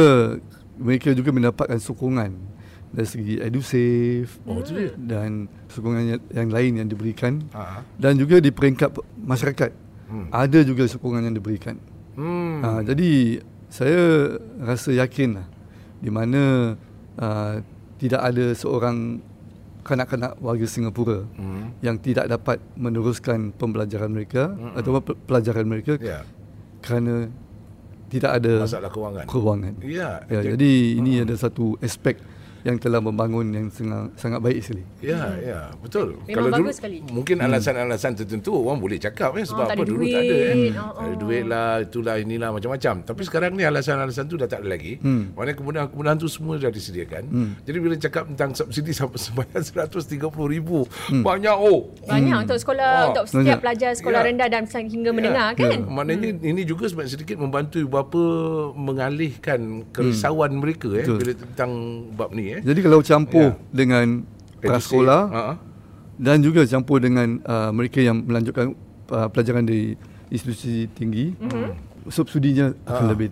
mereka 0.76 1.10
juga 1.10 1.30
mendapatkan 1.30 1.76
sokongan 1.76 2.30
dari 2.88 3.04
segi 3.04 3.34
edusave 3.36 4.30
Oh, 4.44 4.60
tu 4.60 4.72
dia. 4.72 4.92
dan 4.96 5.44
sokongan 5.66 6.02
yang- 6.08 6.26
yang 6.30 6.48
lain 6.48 6.72
yang 6.76 6.88
diberikan 6.88 7.44
Ha. 7.50 7.84
dan 7.94 8.16
juga 8.16 8.38
di 8.38 8.48
peringkat 8.48 8.88
pe- 8.90 9.04
masyarakat 9.18 9.70
Hmm. 10.06 10.28
ada 10.30 10.58
juga 10.62 10.84
sokongan 10.84 11.20
yang 11.22 11.36
diberikan. 11.36 11.76
Hmm. 12.18 12.58
Ha, 12.60 12.82
jadi 12.82 13.38
saya 13.68 14.34
rasa 14.58 14.90
yakin 14.92 15.38
lah 15.38 15.46
di 15.96 16.10
mana 16.10 16.74
uh, 17.14 17.54
tidak 17.96 18.22
ada 18.24 18.50
seorang 18.52 19.22
kanak-kanak 19.80 20.34
warga 20.38 20.66
Singapura 20.66 21.24
Hmm. 21.32 21.72
yang 21.78 21.96
tidak 21.96 22.26
dapat 22.28 22.58
meneruskan 22.74 23.50
pembelajaran 23.52 24.10
mereka 24.10 24.50
atau 24.74 24.98
pe- 24.98 25.16
pelajaran 25.20 25.64
mereka 25.64 25.94
Ya. 25.96 26.26
kerana 26.80 27.30
tidak 28.08 28.30
ada 28.34 28.52
Masalah 28.60 28.88
kewangan. 28.88 29.24
kewangan. 29.26 29.74
Ya. 29.80 30.24
Ya, 30.26 30.40
jadi- 30.40 30.52
jadi 30.54 30.72
ini 30.96 31.12
ada 31.20 31.34
satu 31.34 31.76
aspek 31.78 32.18
yang 32.60 32.76
telah 32.76 32.98
membangun 32.98 33.46
yang 33.48 33.66
sangat 33.68 34.10
sangat 34.16 34.40
baik 34.40 34.58
sekali. 34.60 34.82
Ya, 34.98 35.22
ya, 35.36 35.58
betul. 35.76 36.18
Memang 36.24 36.50
dulu 36.50 36.66
bagus 36.66 36.76
sekali. 36.76 36.98
mungkin 37.04 37.38
alasan-alasan 37.38 38.12
tertentu 38.16 38.50
orang 38.56 38.78
boleh 38.78 38.98
cakap 38.98 39.30
ya 39.32 39.44
sebab 39.44 39.56
Oh, 39.58 39.68
apa 39.68 39.74
ada 39.76 39.84
dulu 39.84 40.00
duit. 40.00 40.10
tak 40.10 40.22
ada 40.22 40.36
kan. 40.36 40.56
Hmm. 40.56 40.68
Tak 40.68 40.86
ada 40.88 41.06
Oh, 41.08 41.16
duit 41.16 41.44
lah, 41.44 41.70
itulah 41.80 42.14
inilah 42.16 42.48
macam-macam. 42.50 42.94
Tapi 43.04 43.20
sekarang 43.22 43.50
ni 43.52 43.62
alasan-alasan 43.62 44.24
tu 44.24 44.34
dah 44.34 44.46
tak 44.46 44.60
ada 44.60 44.68
lagi. 44.68 44.98
Hmm. 44.98 45.32
Maknanya 45.32 45.56
kemudahan-kemudahan 45.56 46.16
tu 46.16 46.28
semua 46.28 46.54
dah 46.56 46.68
disediakan. 46.68 47.22
Jadi 47.60 47.78
bila 47.78 47.94
cakap 47.94 48.22
tentang 48.26 48.50
subsidi 48.52 48.90
sampai 48.90 49.18
sebanyak 49.22 49.62
130,000, 49.62 51.22
banyak 51.22 51.56
oh. 51.56 51.94
Banyak 52.04 52.36
untuk 52.42 52.58
sekolah 52.58 52.90
Oh, 52.90 53.06
untuk 53.12 53.24
setiap 53.26 53.44
banyak. 53.44 53.58
pelajar 53.60 53.90
sekolah 53.94 54.18
Ya. 54.18 54.26
rendah 54.26 54.48
dan 54.48 54.64
hingga 54.66 55.10
menengah 55.10 55.48
kan. 55.54 55.80
Maknanya 55.84 56.28
ini 56.40 56.62
juga 56.62 56.86
sebanyak 56.86 57.12
sedikit 57.12 57.36
membantu 57.36 57.78
ibu 57.78 57.88
bapa 57.88 58.22
mengalihkan 58.74 59.60
kerisauan 59.90 60.54
mereka 60.54 60.88
eh 60.92 61.02
Betul. 61.02 61.18
bila 61.18 61.32
tentang 61.36 61.70
bab 62.12 62.30
ni 62.30 62.47
eh. 62.56 62.60
Jadi 62.64 62.80
kalau 62.80 63.00
campur 63.02 63.52
Ya. 63.52 63.58
dengan 63.68 64.24
prasekolah 64.58 65.22
Ha. 65.28 65.42
dan 66.18 66.42
juga 66.42 66.64
campur 66.64 66.98
dengan 66.98 67.38
uh, 67.44 67.70
mereka 67.70 68.00
yang 68.00 68.24
melanjutkan 68.24 68.74
uh, 69.10 69.28
pelajaran 69.30 69.62
di 69.62 69.94
institusi 70.28 70.88
tinggi, 70.92 71.32
mm-hmm. 71.36 72.08
subsidinya 72.08 72.72
akan 72.84 73.04
Ah. 73.04 73.10
lebih 73.12 73.28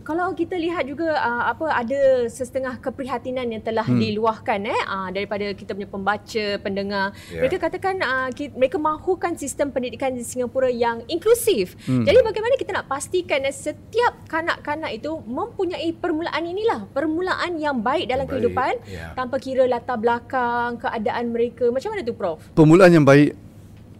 Kalau 0.00 0.32
kita 0.32 0.56
lihat 0.56 0.88
juga 0.88 1.12
uh, 1.12 1.52
apa 1.52 1.76
ada 1.76 2.24
sesetengah 2.26 2.80
keprihatinan 2.80 3.46
yang 3.52 3.62
telah 3.62 3.84
hmm. 3.84 4.00
diluahkan 4.00 4.60
eh 4.64 4.80
uh, 4.88 5.08
daripada 5.12 5.52
kita 5.52 5.76
punya 5.76 5.88
pembaca, 5.88 6.46
pendengar. 6.64 7.12
Yeah. 7.28 7.44
Mereka 7.44 7.56
katakan 7.60 8.00
uh, 8.00 8.28
ki, 8.32 8.56
mereka 8.56 8.80
mahukan 8.80 9.36
sistem 9.36 9.68
pendidikan 9.68 10.16
di 10.16 10.24
Singapura 10.24 10.72
yang 10.72 11.04
inklusif. 11.04 11.76
Hmm. 11.84 12.08
Jadi 12.08 12.16
bagaimana 12.24 12.54
kita 12.56 12.72
nak 12.72 12.88
pastikan 12.88 13.44
eh, 13.44 13.52
setiap 13.52 14.24
kanak-kanak 14.26 14.96
itu 14.96 15.20
mempunyai 15.28 15.92
permulaan 15.92 16.44
inilah, 16.48 16.88
permulaan 16.96 17.60
yang 17.60 17.78
baik 17.84 18.08
dalam 18.08 18.24
Baik, 18.24 18.32
kehidupan 18.32 18.72
ya. 18.88 19.12
tanpa 19.12 19.36
kira 19.36 19.68
latar 19.68 20.00
belakang, 20.00 20.80
keadaan 20.80 21.28
mereka. 21.28 21.68
Macam 21.68 21.92
mana 21.92 22.00
tu 22.00 22.16
Prof? 22.16 22.40
Permulaan 22.56 22.90
yang 22.90 23.04
baik 23.04 23.36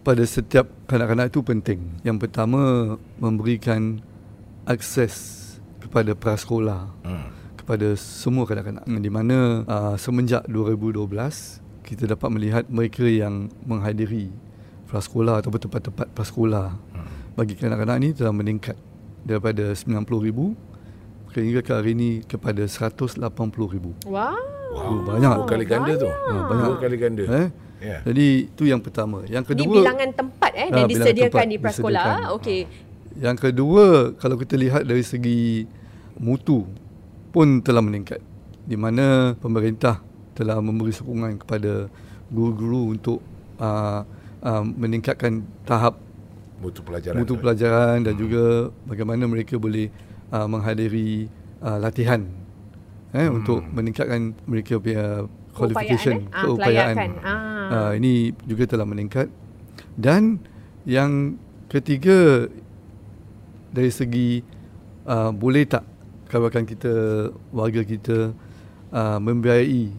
pada 0.01 0.23
setiap 0.25 0.65
kanak-kanak 0.89 1.29
itu 1.29 1.39
penting. 1.45 1.79
Yang 2.01 2.17
pertama 2.25 2.95
memberikan 3.21 4.01
akses 4.65 5.40
kepada 5.91 6.15
prasekolah 6.15 6.81
Hmm. 7.03 7.27
kepada 7.53 7.93
semua 7.93 8.47
kanak-kanak 8.47 8.87
di 8.87 9.11
mana 9.11 9.67
uh, 9.67 9.95
semenjak 9.95 10.47
2012 10.47 11.11
kita 11.83 12.07
dapat 12.07 12.29
melihat 12.31 12.63
mereka 12.65 13.03
yang 13.03 13.51
menghadiri 13.61 14.31
prasekolah 14.87 15.43
atau 15.43 15.51
tempat-tempat 15.51 16.07
prasekolah 16.09 16.71
Hmm. 16.95 17.35
bagi 17.35 17.59
kanak-kanak 17.59 17.95
ini 17.99 18.09
telah 18.15 18.31
meningkat 18.31 18.79
daripada 19.21 19.75
90,000 19.75 20.55
sehingga 21.31 21.59
ke 21.59 21.71
hari 21.71 21.91
ini 21.91 22.09
kepada 22.23 22.63
180,000. 22.63 23.95
Wow. 24.03 24.35
Oh, 24.71 25.03
banyak. 25.03 25.35
Dua 25.37 25.47
kali 25.47 25.63
ganda 25.63 25.93
tu. 25.95 26.07
Ha, 26.07 26.31
banyak. 26.47 26.65
Dua 26.65 26.77
kali 26.79 26.95
ganda. 26.95 27.23
Eh? 27.27 27.47
Ya. 27.81 27.97
Jadi 28.03 28.47
itu 28.47 28.63
yang 28.63 28.79
pertama. 28.79 29.23
Yang 29.27 29.43
Ini 29.43 29.51
kedua 29.55 29.73
bilangan 29.79 30.09
tempat 30.11 30.51
eh 30.53 30.67
Ah, 30.67 30.77
yang 30.79 30.87
disediakan 30.87 31.31
tempat 31.31 31.47
di 31.47 31.57
prasekolah. 31.59 32.05
Okey. 32.35 32.61
Yang 33.15 33.37
kedua, 33.43 33.85
kalau 34.15 34.35
kita 34.35 34.55
lihat 34.55 34.83
dari 34.83 35.03
segi 35.03 35.67
mutu 36.17 36.67
pun 37.31 37.61
telah 37.61 37.79
meningkat. 37.79 38.19
Di 38.61 38.75
mana 38.75 39.35
pemerintah 39.37 39.99
telah 40.33 40.59
memberi 40.59 40.91
sokongan 40.91 41.39
kepada 41.39 41.87
guru-guru 42.31 42.95
untuk 42.95 43.19
uh, 43.59 44.01
uh, 44.41 44.63
meningkatkan 44.63 45.43
tahap 45.63 45.99
Mutu 46.61 46.85
pelajaran. 46.85 47.17
mutu 47.17 47.33
tu. 47.35 47.41
pelajaran 47.41 48.05
dan 48.05 48.13
juga 48.15 48.69
bagaimana 48.85 49.25
mereka 49.25 49.57
boleh 49.57 49.89
uh, 50.29 50.45
menghadiri 50.45 51.25
uh, 51.59 51.81
latihan 51.81 52.21
eh, 53.11 53.27
Hmm. 53.27 53.41
untuk 53.41 53.59
meningkatkan 53.65 54.31
mereka 54.47 54.77
punya 54.77 55.25
qualification, 55.51 56.29
Keupayaan, 56.31 56.31
eh? 56.31 56.37
Ah, 56.37 56.43
keupayaan. 56.47 56.95
Ah. 57.19 57.69
Uh, 57.71 57.91
ini 57.99 58.13
juga 58.47 58.63
telah 58.69 58.87
meningkat. 58.87 59.27
Dan 59.99 60.39
yang 60.87 61.35
ketiga 61.67 62.47
dari 63.71 63.91
segi 63.91 64.39
uh, 65.03 65.31
boleh 65.35 65.67
tak 65.67 65.83
kawakan 66.31 66.63
kita, 66.63 66.91
warga 67.51 67.83
kita 67.83 68.31
uh, 68.89 69.19
membiayai 69.19 69.91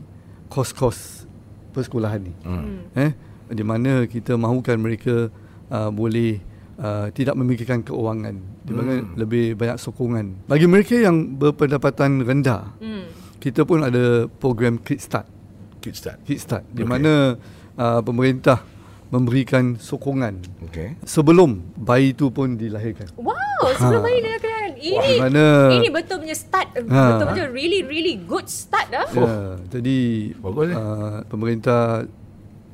kos-kos 0.48 1.28
persekolahan 1.70 2.24
ni. 2.24 2.32
Hmm. 2.40 2.88
Eh, 2.96 3.12
di 3.52 3.60
mana 3.60 4.08
kita 4.08 4.32
mahukan 4.34 4.80
mereka 4.80 5.28
uh, 5.68 5.90
boleh 5.92 6.40
uh, 6.80 7.12
tidak 7.12 7.36
memikirkan 7.36 7.84
keuangan, 7.84 8.40
di 8.64 8.72
mana 8.72 9.04
Hmm. 9.04 9.12
lebih 9.16 9.52
banyak 9.54 9.76
sokongan. 9.76 10.48
Bagi 10.48 10.64
mereka 10.64 10.96
yang 10.96 11.36
berpendapatan 11.36 12.24
rendah, 12.24 12.72
Hmm. 12.80 13.08
kita 13.36 13.68
pun 13.68 13.84
ada 13.84 14.24
program 14.40 14.80
Kickstart. 14.80 15.28
Kickstart. 15.84 16.24
Kickstart 16.24 16.64
di 16.72 16.80
Okey. 16.80 16.88
mana 16.88 17.36
uh, 17.76 18.00
pemerintah 18.00 18.64
memberikan 19.12 19.76
sokongan 19.76 20.40
Okey. 20.64 20.96
sebelum 21.04 21.60
bayi 21.76 22.16
itu 22.16 22.32
pun 22.32 22.56
dilahirkan. 22.56 23.12
Wow, 23.20 23.36
sebelum 23.76 24.00
Ha. 24.00 24.08
dah 24.08 24.36
kena. 24.40 24.51
Ini 24.82 24.98
Di 24.98 25.14
mana- 25.16 25.70
ini 25.72 25.88
betul 25.88 26.18
punya 26.18 26.34
start. 26.34 26.74
Ha. 26.74 26.82
Betul 26.82 27.26
betul 27.30 27.46
really 27.50 27.80
really 27.82 28.14
good 28.18 28.46
start 28.46 28.90
dah. 28.90 29.06
Ya, 29.08 29.34
jadi 29.70 29.98
Bagus, 30.36 30.66
eh? 30.66 30.74
uh, 30.74 31.22
pemerintah 31.24 32.02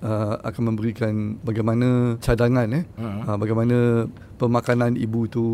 uh, 0.01 0.35
akan 0.41 0.63
memberikan 0.65 1.13
bagaimana 1.39 2.17
cadangan 2.19 2.65
eh 2.73 2.85
Hmm. 2.97 3.21
uh, 3.25 3.37
bagaimana 3.37 4.09
pemakanan 4.35 4.97
ibu 4.97 5.27
tu 5.27 5.45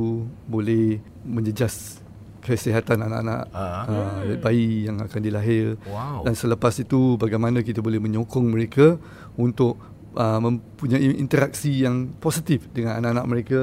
boleh 0.47 1.01
menjejas 1.25 1.99
kesihatan 2.39 3.01
anak-anak 3.03 3.49
Ah. 3.51 3.89
uh, 4.23 4.37
bayi 4.39 4.85
yang 4.85 5.01
akan 5.01 5.21
dilahir 5.21 5.81
Wow. 5.85 6.23
dan 6.23 6.37
selepas 6.37 6.77
itu 6.77 7.17
bagaimana 7.17 7.65
kita 7.65 7.81
boleh 7.81 7.97
menyokong 7.99 8.45
mereka 8.45 9.01
untuk 9.35 9.81
uh, 10.13 10.39
mempunyai 10.39 11.17
interaksi 11.17 11.83
yang 11.83 12.13
positif 12.15 12.69
dengan 12.71 13.01
anak-anak 13.01 13.27
mereka 13.27 13.61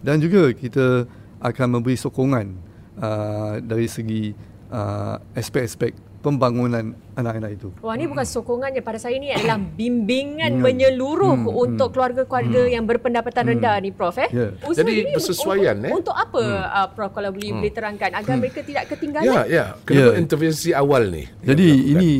dan 0.00 0.16
juga 0.16 0.54
kita 0.54 1.10
akan 1.42 1.66
memberi 1.68 1.98
sokongan 1.98 2.54
uh, 2.96 3.58
dari 3.58 3.84
segi 3.84 4.30
uh, 4.70 5.18
aspek-aspek 5.34 5.90
pembangunan 6.22 6.94
anak-anak 7.18 7.50
itu. 7.58 7.68
Wah 7.82 7.98
ni 7.98 8.06
bukan 8.06 8.22
sokongan 8.22 8.70
je 8.70 8.78
pada 8.78 8.94
saya 8.94 9.18
ni 9.18 9.34
adalah 9.34 9.58
bimbingan 9.58 10.54
Hmm. 10.54 10.62
menyeluruh 10.62 11.34
Hmm, 11.34 11.50
untuk 11.50 11.90
keluarga-keluarga 11.90 12.70
yang 12.70 12.86
berpendapatan 12.86 13.42
rendah 13.50 13.82
ni 13.82 13.90
Prof 13.90 14.14
eh. 14.22 14.30
Ya. 14.30 14.54
Usaha 14.62 14.86
Jadi 14.86 15.02
ini 15.02 15.10
bersesuaian, 15.10 15.74
untuk, 15.74 15.90
eh? 15.90 15.92
Untuk 15.98 16.14
apa 16.14 16.42
uh, 16.62 16.88
Prof 16.94 17.10
kalau 17.10 17.34
boleh 17.34 17.50
boleh 17.58 17.72
terangkan 17.74 18.14
agar 18.14 18.34
mereka 18.38 18.62
tidak 18.62 18.86
ketinggalan? 18.86 19.26
Ya, 19.26 19.40
ya. 19.50 19.64
Kenapa 19.82 20.14
Ya. 20.14 20.22
intervensi 20.22 20.70
awal 20.70 21.10
ni? 21.10 21.26
Jadi 21.42 21.66
dilakukan? 21.66 21.90
ini 21.98 22.10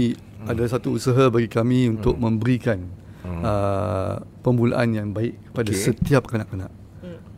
ada 0.42 0.64
satu 0.66 0.98
usaha 0.98 1.24
bagi 1.30 1.46
kami 1.46 1.94
untuk 1.94 2.18
memberikan 2.18 2.82
uh, 3.22 4.18
pemulaan 4.42 4.98
yang 4.98 5.08
baik 5.14 5.38
kepada 5.46 5.70
Okey. 5.70 5.78
setiap 5.78 6.26
kanak-kanak. 6.26 6.74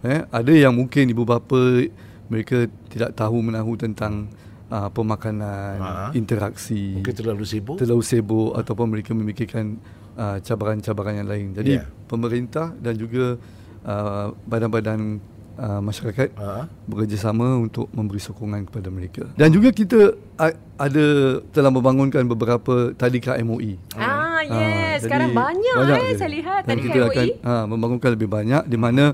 Eh, 0.05 0.21
ada 0.29 0.53
yang 0.53 0.77
mungkin 0.77 1.09
ibu 1.09 1.25
bapa 1.25 1.89
mereka 2.29 2.69
tidak 2.93 3.17
tahu 3.17 3.41
menahu 3.41 3.73
tentang 3.75 4.29
uh, 4.69 4.89
pemakanan, 4.89 5.77
Ha. 5.81 5.91
interaksi, 6.13 7.01
mungkin 7.01 7.17
terlalu 7.17 7.45
sibuk. 7.45 7.77
terlalu 7.81 8.05
sibuk 8.05 8.53
ataupun 8.53 8.87
mereka 8.93 9.17
memikirkan 9.17 9.81
uh, 10.15 10.37
cabaran-cabaran 10.41 11.25
yang 11.25 11.29
lain. 11.29 11.47
Jadi 11.53 11.73
Ya. 11.81 11.89
pemerintah 12.05 12.77
dan 12.77 12.95
juga 12.97 13.41
uh, 13.83 14.29
badan-badan 14.45 15.21
uh, 15.57 15.81
masyarakat 15.81 16.29
Ha. 16.35 16.67
bekerjasama 16.85 17.59
untuk 17.59 17.87
memberi 17.91 18.19
sokongan 18.19 18.65
kepada 18.65 18.89
mereka. 18.89 19.25
Dan 19.33 19.51
juga 19.51 19.71
kita 19.71 20.01
a- 20.35 20.55
ada 20.77 21.07
telah 21.49 21.71
membangunkan 21.71 22.23
beberapa 22.25 22.93
tadika 22.93 23.39
MOE. 23.39 23.79
Ah 23.95 24.23
Ah, 24.37 24.41
yes, 24.43 25.01
jadi 25.01 25.05
sekarang 25.07 25.31
banyak, 25.33 25.75
eh 25.79 25.87
je. 26.05 26.19
saya 26.19 26.31
lihat 26.31 26.61
Dan 26.63 26.69
tadi 26.69 26.81
kita 26.85 26.99
KMOE. 27.01 27.09
akan 27.09 27.27
ha, 27.41 27.53
membangunkan 27.65 28.11
lebih 28.13 28.29
banyak 28.29 28.63
di 28.65 28.77
mana 28.77 29.05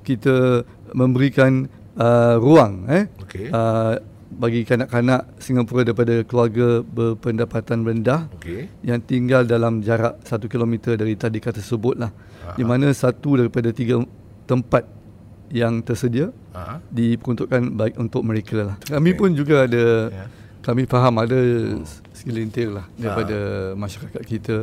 kita 0.00 0.66
memberikan 0.92 1.68
uh, 1.94 2.34
ruang 2.36 2.88
eh 2.88 3.06
Okey. 3.20 3.46
uh, 3.50 3.94
bagi 4.32 4.64
kanak-kanak 4.64 5.36
Singapura 5.36 5.82
daripada 5.82 6.22
keluarga 6.24 6.82
berpendapatan 6.82 7.84
rendah 7.84 8.26
Okey. 8.34 8.66
yang 8.80 8.98
tinggal 9.00 9.42
dalam 9.44 9.78
jarak 9.80 10.18
1 10.22 10.48
km 10.48 10.74
dari 10.94 11.14
tadika 11.14 11.50
tersebut 11.50 11.94
lah. 11.94 12.10
Di 12.50 12.64
mana 12.64 12.90
satu 12.90 13.36
daripada 13.36 13.70
tiga 13.70 14.02
tempat 14.42 14.82
yang 15.50 15.78
tersedia 15.80 16.30
Ha. 16.50 16.78
diperuntukkan 16.88 17.62
baik 17.72 17.94
untuk 17.96 18.22
mereka 18.22 18.58
lah. 18.64 18.76
Kami 18.82 19.10
pun 19.12 19.30
juga 19.32 19.66
ada 19.66 19.84
Ya. 20.08 20.24
kami 20.60 20.82
faham 20.84 21.14
ada 21.16 21.38
segelintir 22.12 22.68
lah 22.68 22.86
daripada 22.94 23.38
masyarakat 23.74 24.22
kita 24.22 24.56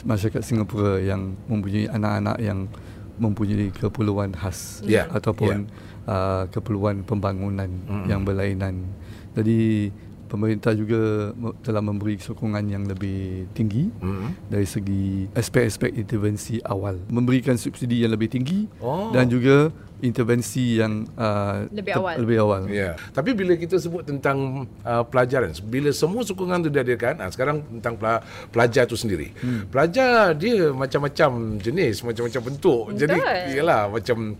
masyarakat 0.00 0.40
Singapura 0.40 0.98
yang 0.98 1.34
mempunyai 1.44 1.86
anak-anak 1.86 2.38
yang 2.38 2.70
mempunyai 3.16 3.70
keperluan 3.70 4.30
khas 4.32 4.78
Ya, 4.82 5.06
ataupun 5.08 5.66
uh, 6.04 6.46
keperluan 6.48 7.02
pembangunan 7.02 7.66
yang 8.06 8.22
berlainan. 8.22 8.86
Jadi 9.34 9.90
pemerintah 10.28 10.70
juga 10.70 11.32
telah 11.58 11.80
memberi 11.80 12.14
sokongan 12.16 12.64
yang 12.64 12.84
lebih 12.84 13.48
tinggi 13.50 13.88
Hmm. 13.98 14.36
dari 14.46 14.64
segi 14.64 15.26
aspek-aspek 15.32 15.96
intervensi 15.96 16.60
awal 16.62 17.00
memberikan 17.08 17.56
subsidi 17.56 18.04
yang 18.04 18.12
lebih 18.12 18.28
tinggi 18.28 18.68
Oh. 18.78 19.08
dan 19.10 19.26
juga 19.26 19.72
intervensi 19.98 20.78
yang 20.78 21.10
uh, 21.12 21.66
Lebih 21.68 21.92
awal. 21.92 22.14
lebih 22.18 22.36
awal 22.38 22.62
Ya. 22.70 22.94
Tapi 23.10 23.34
bila 23.34 23.52
kita 23.52 23.76
sebut 23.76 24.06
tentang 24.06 24.62
uh, 24.80 25.02
pelajaran, 25.02 25.50
bila 25.64 25.90
semua 25.90 26.22
sokongan 26.22 26.62
itu 26.62 26.70
diadakan, 26.70 27.18
ah, 27.18 27.26
sekarang 27.28 27.66
tentang 27.68 27.98
pela- 27.98 28.22
pelajar 28.48 28.86
itu 28.86 28.94
sendiri. 28.94 29.34
Hmm. 29.36 29.66
Pelajar 29.66 30.32
dia 30.32 30.70
macam-macam 30.70 31.30
jenis, 31.58 32.06
macam-macam 32.06 32.42
bentuk. 32.44 32.82
Betul. 32.86 32.98
Jadi 33.00 33.18
iyalah 33.50 33.90
macam 33.90 34.38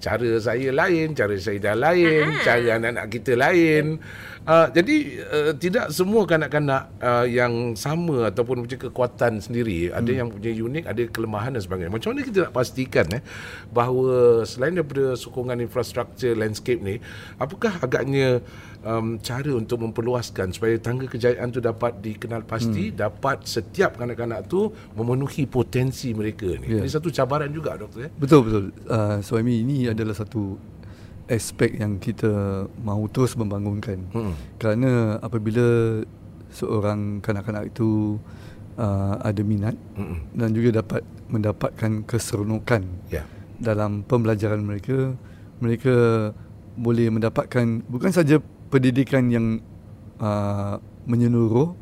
cara 0.00 0.28
saya 0.40 0.72
lain, 0.72 1.12
cara 1.12 1.36
saya 1.36 1.60
dah 1.60 1.76
lain, 1.76 2.24
Ah. 2.24 2.42
cara 2.42 2.80
anak-anak 2.80 3.06
kita 3.12 3.32
lain. 3.36 4.00
Uh, 4.40 4.72
jadi 4.72 4.96
uh, 5.28 5.52
tidak 5.60 5.92
semua 5.92 6.24
kanak-kanak 6.24 6.88
uh, 7.04 7.28
yang 7.28 7.76
sama 7.76 8.32
ataupun 8.32 8.64
punya 8.64 8.80
kekuatan 8.80 9.36
sendiri, 9.36 9.92
ada 9.92 10.08
yang 10.08 10.32
punya 10.32 10.48
unik, 10.48 10.84
ada 10.88 11.02
kelemahan 11.12 11.52
dan 11.54 11.62
sebagainya. 11.62 11.92
Macam 11.92 12.16
mana 12.16 12.24
kita 12.24 12.48
nak 12.48 12.56
pastikan 12.56 13.04
eh 13.12 13.22
bahawa 13.68 14.42
selain 14.48 14.80
daripada 14.80 15.12
sokongan 15.12 15.60
infrastruktur 15.60 16.32
landscape 16.40 16.80
ni, 16.80 16.96
apakah 17.36 17.84
agaknya 17.84 18.40
um, 18.84 19.20
cara 19.20 19.52
untuk 19.52 19.80
memperluaskan 19.84 20.52
supaya 20.56 20.76
tangga 20.80 21.06
kejayaan 21.06 21.52
tu 21.52 21.60
dapat 21.60 22.00
dikenal 22.00 22.44
pasti, 22.44 22.90
hmm. 22.90 22.96
dapat 22.96 23.44
setiap 23.44 24.00
kanak-kanak 24.00 24.48
tu 24.48 24.72
memenuhi 24.96 25.44
potensi 25.44 26.12
mereka 26.16 26.48
ni. 26.60 26.78
Ya. 26.78 26.80
Ini 26.84 26.90
satu 26.90 27.12
cabaran 27.12 27.50
juga 27.52 27.76
doktor 27.76 28.08
eh. 28.08 28.10
Betul 28.16 28.40
betul. 28.48 28.64
Uh, 28.88 29.18
Suami 29.20 29.60
ini 29.62 29.88
adalah 29.88 30.16
satu 30.16 30.56
aspek 31.30 31.78
yang 31.78 32.02
kita 32.02 32.66
mahu 32.82 33.06
terus 33.12 33.38
membangunkan. 33.38 34.02
Hmm. 34.10 34.34
Kerana 34.58 35.22
apabila 35.22 36.00
seorang 36.50 37.22
kanak-kanak 37.22 37.70
itu 37.70 38.18
uh, 38.74 39.14
ada 39.22 39.42
minat 39.46 39.78
Hmm. 39.94 40.18
dan 40.34 40.50
juga 40.50 40.82
dapat 40.82 41.06
mendapatkan 41.30 42.02
keseronokan 42.10 42.82
Ya. 43.06 43.22
dalam 43.62 44.02
pembelajaran 44.02 44.58
mereka, 44.66 45.14
mereka 45.62 45.94
boleh 46.74 47.06
mendapatkan 47.12 47.86
bukan 47.86 48.10
saja 48.10 48.42
pendidikan 48.70 49.28
yang 49.28 49.46
uh, 50.22 50.78
menyeluruh 51.04 51.74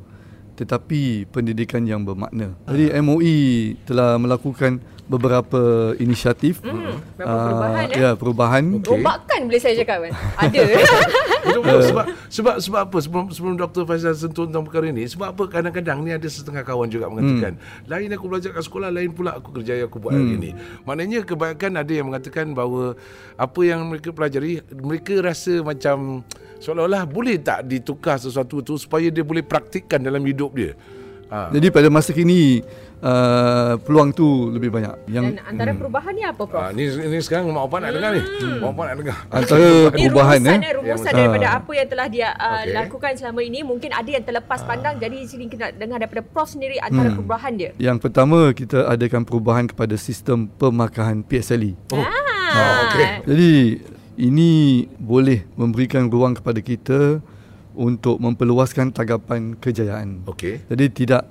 tetapi 0.59 1.31
pendidikan 1.31 1.87
yang 1.87 2.03
bermakna. 2.03 2.59
Jadi 2.67 2.91
MOE 2.99 3.39
telah 3.87 4.19
melakukan 4.19 4.83
beberapa 5.09 5.61
inisiatif 5.97 6.61
Hmm, 6.61 7.01
beberapa 7.17 7.33
ah, 7.33 7.45
perubahan, 7.49 7.87
eh? 7.89 7.97
ya 7.97 8.11
perubahan 8.15 8.65
Okey. 8.79 8.91
Rombakan 8.93 9.41
boleh 9.49 9.61
saya 9.61 9.75
cakap 9.81 9.99
kan? 10.05 10.13
Ada. 10.45 10.61
Betul 11.49 11.81
sebab 11.89 12.05
sebab 12.29 12.55
sebab 12.61 12.81
apa 12.85 12.99
sebelum 13.01 13.25
sebelum 13.33 13.55
Dr 13.57 13.83
Faizal 13.89 14.13
sentuh 14.13 14.45
tentang 14.45 14.69
perkara 14.69 14.93
ini 14.93 15.09
sebab 15.09 15.33
apa 15.33 15.43
kadang-kadang 15.49 16.05
ni 16.05 16.13
ada 16.13 16.29
setengah 16.29 16.61
kawan 16.61 16.93
juga 16.93 17.09
mengatakan 17.09 17.57
lain 17.89 18.13
aku 18.13 18.25
belajar 18.29 18.51
kat 18.53 18.63
sekolah 18.69 18.93
lain 18.93 19.11
pula 19.17 19.41
aku 19.41 19.49
kerja 19.57 19.81
yang 19.81 19.89
aku 19.89 19.97
buat 19.97 20.13
hari 20.13 20.37
ini. 20.37 20.51
Maknanya 20.85 21.25
kebanyakan 21.25 21.73
ada 21.81 21.93
yang 21.93 22.07
mengatakan 22.13 22.53
bahawa 22.53 22.93
apa 23.41 23.61
yang 23.65 23.89
mereka 23.89 24.13
pelajari 24.13 24.61
mereka 24.77 25.25
rasa 25.25 25.65
macam 25.65 26.21
seolah-olah 26.61 27.09
boleh 27.09 27.41
tak 27.41 27.65
ditukar 27.65 28.21
sesuatu 28.21 28.61
tu 28.61 28.75
supaya 28.77 29.09
dia 29.09 29.25
boleh 29.25 29.43
praktikkan 29.47 30.05
dalam 30.05 30.21
hidup 30.29 30.53
dia. 30.53 30.77
Ha. 31.29 31.53
Jadi 31.53 31.69
pada 31.69 31.89
masa 31.93 32.11
kini 32.11 32.65
uh, 33.05 33.77
peluang 33.85 34.11
tu 34.11 34.49
lebih 34.49 34.73
banyak. 34.73 34.95
Yang 35.13 35.25
Dan 35.37 35.45
antara 35.45 35.71
perubahan 35.77 36.13
ni 36.17 36.25
apa 36.25 36.43
Prof? 36.45 36.61
Ha, 36.61 36.73
ni 36.73 36.89
ni 36.89 37.19
sekarang 37.21 37.53
mak 37.53 37.69
opak 37.69 37.79
nak 37.85 37.91
dengar 37.95 38.11
ni. 38.17 38.23
Mak 38.59 38.69
opak 38.73 38.85
nak 38.89 38.97
dengar. 38.97 39.17
antara 39.29 39.69
Ini 39.69 40.05
perubahan 40.09 40.39
rumusan, 40.41 40.49
eh. 40.49 40.59
eh, 40.65 40.75
rumusan 40.75 41.11
Ya, 41.13 41.17
daripada 41.21 41.47
betul. 41.47 41.59
apa 41.61 41.71
yang 41.77 41.89
telah 41.89 42.07
dia 42.09 42.29
uh, 42.33 42.63
okay. 42.65 42.73
lakukan 42.75 43.13
selama 43.17 43.41
ini 43.45 43.61
mungkin 43.61 43.91
ada 43.93 44.11
yang 44.11 44.25
terlepas 44.25 44.61
pandang 44.65 44.95
jadi 44.97 45.17
di 45.21 45.29
sini 45.29 45.45
kita 45.47 45.69
nak 45.69 45.73
dengar 45.77 45.97
daripada 46.01 46.23
Prof 46.25 46.49
sendiri 46.49 46.77
antara 46.81 47.09
perubahan 47.13 47.53
dia. 47.55 47.71
Yang 47.77 47.99
pertama 48.03 48.39
kita 48.57 48.89
adakan 48.89 49.23
perubahan 49.29 49.65
kepada 49.69 49.95
sistem 50.01 50.49
pemakahan 50.49 51.21
PSLE. 51.23 51.77
Oh. 51.93 52.01
Ah, 52.01 52.27
Ah, 52.49 52.77
okey. 52.89 53.07
Jadi 53.29 53.53
ini 54.19 54.51
boleh 54.99 55.45
memberikan 55.55 56.09
ruang 56.09 56.35
kepada 56.35 56.59
kita 56.65 57.21
untuk 57.79 58.19
memperluaskan 58.19 58.91
tagapan 58.91 59.55
kejayaan. 59.55 60.27
Okey. 60.27 60.67
Jadi 60.67 60.85
tidak 60.91 61.23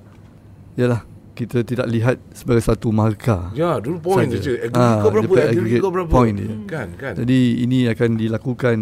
yalah 0.80 1.04
kita 1.36 1.62
tidak 1.62 1.86
lihat 1.86 2.16
sebagai 2.34 2.64
satu 2.64 2.90
markah. 2.90 3.54
Ya, 3.54 3.78
dulu 3.78 4.02
point 4.02 4.26
Saja. 4.26 4.58
Aggregate 4.66 4.98
kau 5.04 5.12
berapa? 5.14 5.32
Aggregate 5.38 5.82
kau 5.84 5.92
berapa? 5.94 6.10
point 6.10 6.34
dia. 6.34 6.50
Kan, 6.66 6.88
kan. 6.98 7.12
Jadi 7.14 7.62
ini 7.62 7.86
akan 7.86 8.10
dilakukan 8.18 8.76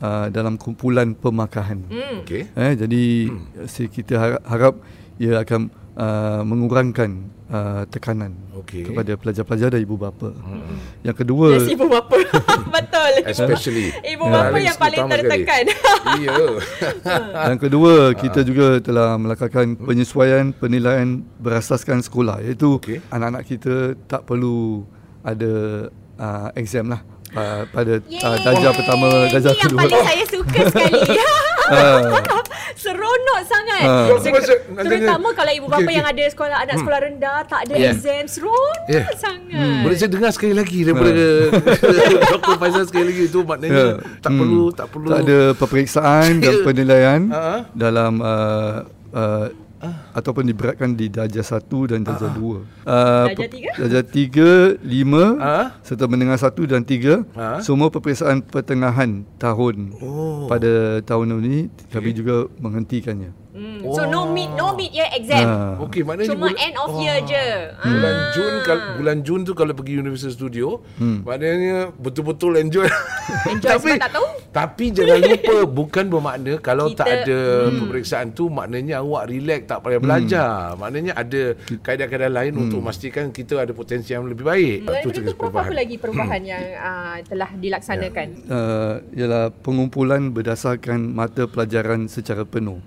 uh, 0.00 0.26
dalam 0.32 0.56
kumpulan 0.56 1.12
pemakahan. 1.12 1.84
Hmm. 1.84 2.24
Okey. 2.24 2.48
Eh, 2.48 2.72
jadi 2.80 3.02
hmm. 3.28 3.88
kita 3.92 4.14
harap, 4.16 4.40
harap 4.48 4.74
ia 5.20 5.42
akan 5.42 5.68
uh, 5.98 6.40
mengurangkan 6.46 7.26
uh, 7.50 7.82
tekanan 7.90 8.32
Okey. 8.54 8.86
kepada 8.86 9.18
pelajar-pelajar 9.18 9.74
dan 9.74 9.80
ibu 9.82 9.98
bapa. 9.98 10.30
Hmm. 10.30 10.78
Yang 11.02 11.26
kedua, 11.26 11.58
Yes, 11.58 11.68
ibu 11.74 11.90
bapa. 11.90 12.16
Betul. 12.78 13.10
Ibu 13.26 13.28
Especially 13.28 13.90
Ibu 13.90 14.24
bapa 14.30 14.56
yang 14.62 14.78
paling 14.78 15.02
tertekan. 15.10 15.64
Iya. 16.22 16.36
yang 17.50 17.60
kedua 17.60 18.14
kita 18.14 18.40
juga 18.46 18.78
telah 18.78 19.18
melakukan 19.18 19.74
penyesuaian 19.74 20.54
penilaian 20.54 21.26
berasaskan 21.42 22.00
sekolah 22.00 22.40
iaitu 22.46 22.78
Okey. 22.78 23.02
anak-anak 23.10 23.42
kita 23.44 23.98
tak 24.06 24.22
perlu 24.24 24.86
ada 25.26 25.52
uh, 26.16 26.48
exam 26.54 26.88
lah 26.88 27.02
uh, 27.30 27.62
pada 27.66 27.92
uh, 27.98 28.36
darjah 28.38 28.72
pertama, 28.72 29.06
darjah 29.28 29.50
Ini 29.50 29.58
yang 29.58 29.64
kedua. 29.66 29.80
paling 29.82 30.02
saya 30.02 30.24
suka 30.26 30.58
sekali. 30.66 31.00
Ah. 31.68 32.00
Seronok 32.74 33.40
sangat. 33.44 33.84
Se- 34.18 34.32
Maksud- 34.32 34.62
nak 34.70 34.84
Terutama 34.84 35.28
kalau 35.34 35.52
ibu 35.52 35.66
bapa 35.66 35.76
Okey, 35.76 35.84
okey. 35.84 35.96
yang 35.96 36.08
ada 36.08 36.24
sekolah 36.26 36.56
anak 36.58 36.76
sekolah 36.78 36.98
rendah 37.02 37.38
tak 37.44 37.60
ada 37.60 37.74
Yeah. 37.76 37.92
exam 37.92 38.24
seronok 38.24 38.80
Yeah. 38.88 39.04
sangat. 39.14 39.84
Boleh 39.84 39.96
saya 39.96 40.08
dengar 40.08 40.30
sekali 40.32 40.54
lagi 40.54 40.78
daripada 40.82 41.24
Dr. 42.32 42.56
Faizal 42.56 42.84
sekali 42.84 43.04
lagi 43.06 43.22
itu 43.26 43.40
maknanya 43.42 43.76
Ya. 43.76 43.92
tak 44.18 44.30
Hmm. 44.30 44.40
perlu 44.40 44.64
tak 44.70 44.86
perlu 44.88 45.08
tak 45.10 45.20
ada 45.20 45.38
peperiksaan 45.54 46.30
dan 46.38 46.54
penilaian 46.66 47.20
Ah. 47.28 47.60
dalam 47.70 48.12
uh, 48.18 48.74
uh, 49.12 49.46
ataupun 50.12 50.44
diberatkan 50.44 50.92
di 50.92 51.06
darjah 51.06 51.42
1 51.42 51.62
dan 51.86 52.02
darjah 52.02 52.30
2. 52.30 52.42
Uh, 52.42 52.58
Darjah 52.84 53.34
pe- 53.36 53.48
tiga? 53.48 53.70
Darjah 53.76 54.04
3, 54.04 54.50
5 54.80 55.24
Ah. 55.36 55.66
serta 55.80 56.04
menengah 56.04 56.36
1 56.36 56.64
dan 56.64 56.82
3 56.82 57.22
Ah. 57.32 57.58
semua 57.58 57.88
peperiksaan 57.88 58.42
pertengahan 58.42 59.22
tahun 59.36 59.94
Oh. 59.96 60.46
pada 60.46 60.98
tahun 61.00 61.38
ini 61.38 61.58
kami 61.88 62.10
juga 62.12 62.50
menghentikannya. 62.56 63.30
Hmm. 63.58 63.82
So 63.90 64.06
no 64.06 64.22
mid 64.28 64.54
no 64.54 64.70
mid 64.72 64.88
year 64.88 65.10
exam. 65.10 65.42
Ah. 65.42 65.74
Okey, 65.80 66.00
maknanya 66.00 66.30
Cuma 66.30 66.46
bulan- 66.46 66.60
end 66.60 66.76
of 66.76 66.88
Oh. 66.88 67.00
year 67.00 67.18
je. 67.22 67.44
Bulan 67.80 68.14
Ah. 68.14 68.30
Jun 68.30 68.52
kalau 68.62 68.84
bulan 68.94 69.18
Jun 69.20 69.40
tu 69.42 69.52
kalau 69.52 69.72
pergi 69.72 69.92
Universal 69.96 70.30
Studio, 70.30 70.78
maknanya 70.96 71.90
betul-betul 71.92 72.54
enjoy. 72.56 72.86
Enjoy 73.46 73.74
sebab 73.74 73.98
tak 73.98 74.12
tahu. 74.12 74.26
Tapi 74.48 74.84
jangan 74.90 75.18
lupa 75.20 75.56
bukan 75.78 76.04
bermakna 76.06 76.52
kalau 76.58 76.86
Kita- 76.88 77.02
tak 77.02 77.26
ada 77.26 77.38
pemeriksaan 77.68 78.30
tu 78.30 78.46
maknanya 78.48 79.00
awak 79.00 79.26
relax 79.26 79.60
tak 79.66 79.78
payah 79.80 79.98
belajar. 79.98 80.50
Maknanya 80.74 81.12
ada 81.14 81.42
kaedah-kaedah 81.58 82.30
lain 82.30 82.54
untuk 82.56 82.78
memastikan 82.78 83.28
kita 83.28 83.58
ada 83.58 83.72
potensi 83.72 84.10
yang 84.10 84.24
lebih 84.24 84.44
baik. 84.44 84.76
Selain 84.84 85.02
Itu 85.02 85.10
Prof, 85.10 85.26
apa 85.26 85.36
perubahan. 85.58 85.72
lagi 85.74 85.96
perubahan 85.96 86.42
yang 86.42 86.64
uh, 86.74 87.16
telah 87.22 87.50
dilaksanakan? 87.52 88.26
uh, 88.46 88.94
ialah 89.12 89.50
pengumpulan 89.58 90.30
berdasarkan 90.30 91.10
mata 91.10 91.44
pelajaran 91.44 92.06
secara 92.06 92.44
penuh 92.44 92.78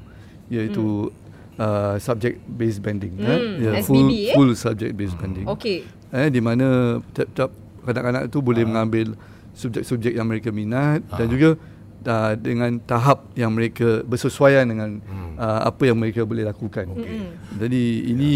iaitu 0.51 1.07
uh, 1.55 1.95
subject 1.97 2.43
based 2.45 2.83
banding 2.83 3.15
Hmm, 3.15 3.55
Ya, 3.57 3.79
SBB, 3.79 3.87
full 3.87 4.07
eh? 4.11 4.35
full 4.35 4.51
subject 4.53 4.93
based 4.93 5.15
banding. 5.15 5.47
Okey. 5.47 5.87
eh 6.11 6.27
di 6.27 6.43
mana 6.43 6.99
tiap-tiap 7.15 7.49
kanak-kanak 7.81 8.27
itu 8.27 8.43
boleh 8.43 8.67
mengambil 8.67 9.15
subjek-subjek 9.51 10.11
yang 10.11 10.27
mereka 10.27 10.51
minat 10.51 10.99
dan 11.09 11.25
juga 11.25 11.55
uh, 12.03 12.33
dengan 12.35 12.75
tahap 12.83 13.31
yang 13.33 13.51
mereka 13.51 14.03
bersesuaian 14.03 14.67
dengan 14.67 14.99
uh, 15.35 15.65
apa 15.65 15.87
yang 15.87 15.95
mereka 15.95 16.23
boleh 16.23 16.43
lakukan. 16.43 16.91
Hmm. 16.91 17.31
Jadi 17.57 17.83
ini 18.11 18.33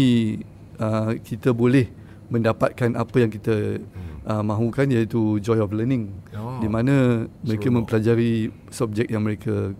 uh, 0.76 1.20
kita 1.20 1.52
boleh 1.52 1.84
mendapatkan 2.26 2.96
apa 2.96 3.16
yang 3.16 3.30
kita 3.30 3.78
uh, 4.24 4.42
mahukan 4.42 4.88
iaitu 4.90 5.38
joy 5.38 5.60
of 5.60 5.70
learning. 5.70 6.10
Oh, 6.32 6.58
di 6.58 6.66
mana 6.66 7.28
mereka 7.44 7.68
seronok. 7.68 7.76
mempelajari 7.84 8.32
subjek 8.68 9.06
yang 9.06 9.22
mereka 9.22 9.76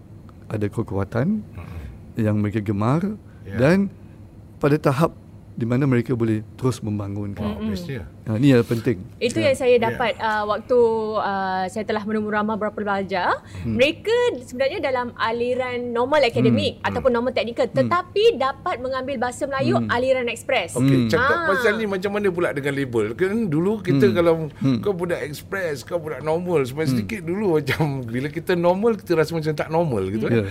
ada 0.46 0.66
kekuatan 0.68 1.42
yang 2.16 2.40
mereka 2.40 2.58
gemar 2.60 3.16
Ya. 3.46 3.62
dan 3.62 3.86
pada 4.58 4.74
tahap 4.74 5.14
di 5.54 5.62
mana 5.62 5.86
mereka 5.86 6.18
boleh 6.18 6.42
terus 6.58 6.82
membangunkan. 6.82 7.46
Wow, 7.46 7.70
bestnya. 7.70 8.10
Ha, 8.26 8.34
ini 8.42 8.50
yang 8.50 8.66
penting. 8.66 8.98
Itu 9.22 9.38
yang 9.38 9.54
saya 9.54 9.78
dapat 9.78 10.18
uh, 10.18 10.42
waktu 10.50 10.74
uh, 11.14 11.62
saya 11.70 11.86
telah 11.86 12.02
menemu 12.02 12.26
ramah 12.26 12.58
beberapa 12.58 12.82
pelajar. 12.82 13.38
Hmm. 13.62 13.78
Mereka 13.78 14.10
sebenarnya 14.42 14.82
dalam 14.82 15.14
aliran 15.14 15.94
normal 15.94 16.26
akademik 16.26 16.82
hmm. 16.82 16.88
ataupun 16.90 17.14
normal 17.14 17.30
teknikal 17.30 17.70
tetapi 17.70 18.34
dapat 18.34 18.82
mengambil 18.82 19.22
bahasa 19.22 19.46
Melayu 19.46 19.78
aliran 19.86 20.26
ekspres. 20.26 20.74
Okey, 20.74 21.06
Hmm. 21.06 21.08
cakap 21.08 21.38
Ah. 21.38 21.46
pasal 21.54 21.78
ni 21.78 21.86
macam 21.86 22.10
mana 22.10 22.26
pula 22.28 22.50
dengan 22.50 22.74
label? 22.74 23.14
Kan 23.14 23.46
dulu 23.46 23.78
kita 23.78 24.10
kalau 24.10 24.50
kau 24.82 24.90
budak 24.90 25.22
express, 25.22 25.86
kau 25.86 26.02
budak 26.02 26.18
normal, 26.20 26.66
sebab 26.66 26.82
sedikit 26.82 27.22
dulu 27.22 27.62
macam 27.62 28.02
bila 28.02 28.26
kita 28.26 28.58
normal 28.58 28.98
kita 28.98 29.14
rasa 29.14 29.38
macam 29.38 29.54
tak 29.54 29.70
normal 29.70 30.02
gitu 30.10 30.26
Ya. 30.26 30.42
kan. 30.42 30.44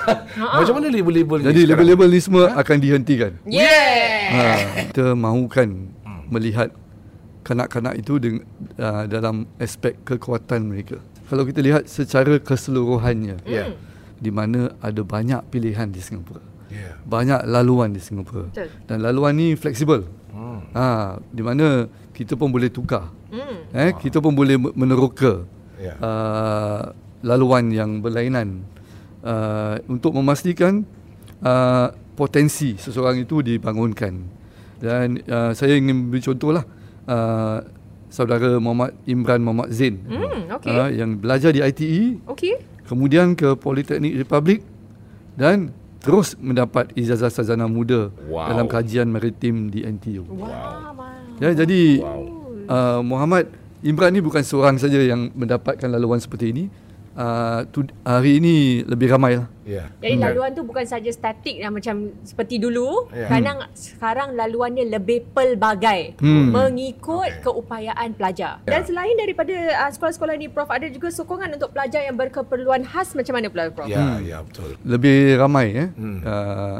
macam 0.60 0.76
mana 0.76 0.92
label-label 0.92 1.40
ni? 1.40 1.44
Jadi 1.46 1.60
sekarang? 1.64 1.88
label-label 1.88 2.08
ni 2.12 2.20
semua 2.20 2.44
akan 2.52 2.76
dihentikan. 2.76 3.32
Yeah. 3.48 4.28
Ha, 4.28 4.44
kita 4.92 5.16
mahukan 5.16 5.88
melihat 6.28 6.68
kanak-kanak 7.44 7.94
itu 7.94 8.16
deng- 8.16 8.42
uh, 8.76 9.04
dalam 9.04 9.44
aspek 9.56 10.00
kekuatan 10.02 10.66
mereka. 10.66 10.96
Kalau 11.24 11.44
kita 11.44 11.60
lihat 11.60 11.86
secara 11.86 12.36
keseluruhannya, 12.36 13.44
Ya. 13.44 13.72
di 14.16 14.28
mana 14.28 14.72
ada 14.80 15.00
banyak 15.00 15.40
pilihan 15.48 15.88
di 15.88 16.00
Singapura. 16.00 16.40
Ya. 16.68 16.96
Banyak 17.04 17.44
laluan 17.44 17.92
di 17.92 18.00
Singapura. 18.00 18.48
Betul. 18.48 18.68
Dan 18.84 18.98
laluan 19.00 19.36
ni 19.36 19.52
fleksibel. 19.54 20.08
Hmm. 20.32 20.64
Ha, 20.72 20.84
di 21.30 21.40
mana 21.40 21.86
kita 22.10 22.34
pun 22.34 22.50
boleh 22.50 22.68
tukar. 22.68 23.12
Hmm. 23.30 23.68
Eh, 23.70 23.92
kita 23.94 24.18
pun 24.18 24.32
boleh 24.32 24.56
me- 24.56 24.74
meneroka 24.74 25.44
Ya. 25.76 25.94
uh, 25.98 26.82
laluan 27.20 27.68
yang 27.68 27.98
berlainan 27.98 28.62
uh, 29.20 29.76
untuk 29.86 30.14
memastikan 30.14 30.86
uh, 31.40 31.88
potensi 32.14 32.76
seseorang 32.76 33.20
itu 33.20 33.40
dibangunkan. 33.40 34.14
Dan 34.78 35.18
uh, 35.24 35.50
saya 35.50 35.74
ingin 35.74 36.08
beri 36.08 36.20
contohlah 36.20 36.62
uh, 37.06 37.64
saudara 38.08 38.56
Muhammad 38.56 38.94
Imran 39.04 39.40
Muhammad 39.40 39.68
Zain 39.70 39.98
Hmm, 40.00 40.50
okey. 40.52 40.70
uh, 40.70 40.88
yang 40.88 41.16
belajar 41.16 41.50
di 41.50 41.60
ITE 41.60 42.22
Okey. 42.26 42.54
kemudian 42.84 43.32
ke 43.32 43.54
Politeknik 43.54 44.14
Republik 44.16 44.62
dan 45.34 45.72
terus 45.98 46.36
mendapat 46.36 46.92
ijazah 46.94 47.28
sarjana 47.28 47.64
muda 47.64 48.12
Wow. 48.24 48.46
dalam 48.46 48.66
kajian 48.66 49.08
maritim 49.08 49.66
di 49.66 49.82
NTU. 49.82 50.22
Wow. 50.26 50.92
Ya, 51.40 51.50
jadi 51.56 51.98
Wow. 51.98 52.20
uh, 52.66 53.00
Muhammad 53.00 53.48
Imran 53.80 54.12
ni 54.12 54.20
bukan 54.20 54.40
seorang 54.40 54.76
saja 54.76 54.96
yang 54.96 55.32
mendapatkan 55.32 55.88
laluan 55.88 56.16
seperti 56.16 56.52
ini. 56.52 56.64
Uh, 57.14 57.62
tu, 57.70 57.86
hari 58.02 58.42
ini 58.42 58.82
lebih 58.82 59.06
ramai 59.06 59.38
lah. 59.38 59.46
Ya. 59.62 59.86
Jadi 60.02 60.18
Hmm. 60.18 60.24
laluan 60.26 60.50
tu 60.50 60.66
bukan 60.66 60.82
saja 60.82 61.06
statik 61.08 61.54
yang 61.54 61.70
macam 61.70 62.10
seperti 62.20 62.58
dulu. 62.58 63.06
Ya. 63.14 63.30
Kadang 63.30 63.70
sekarang 63.70 64.34
laluannya 64.34 64.82
lebih 64.84 65.30
pelbagai 65.30 66.18
Hmm. 66.18 66.50
mengikut 66.50 67.30
Okey. 67.30 67.42
keupayaan 67.46 68.18
pelajar. 68.18 68.58
Ya. 68.66 68.76
Dan 68.76 68.80
selain 68.84 69.14
daripada 69.14 69.54
uh, 69.54 69.90
sekolah-sekolah 69.90 70.34
ni 70.34 70.50
Prof 70.50 70.66
ada 70.68 70.90
juga 70.90 71.06
sokongan 71.08 71.54
untuk 71.54 71.70
pelajar 71.70 72.02
yang 72.02 72.18
berkeperluan 72.18 72.82
khas 72.82 73.14
macam 73.14 73.38
mana 73.38 73.46
pula 73.46 73.70
Prof? 73.70 73.86
Ya, 73.86 74.18
ya 74.18 74.42
betul. 74.42 74.74
Lebih 74.82 75.38
ramai 75.38 75.66
eh, 75.70 75.88
Hmm. 75.94 76.18
uh, 76.20 76.78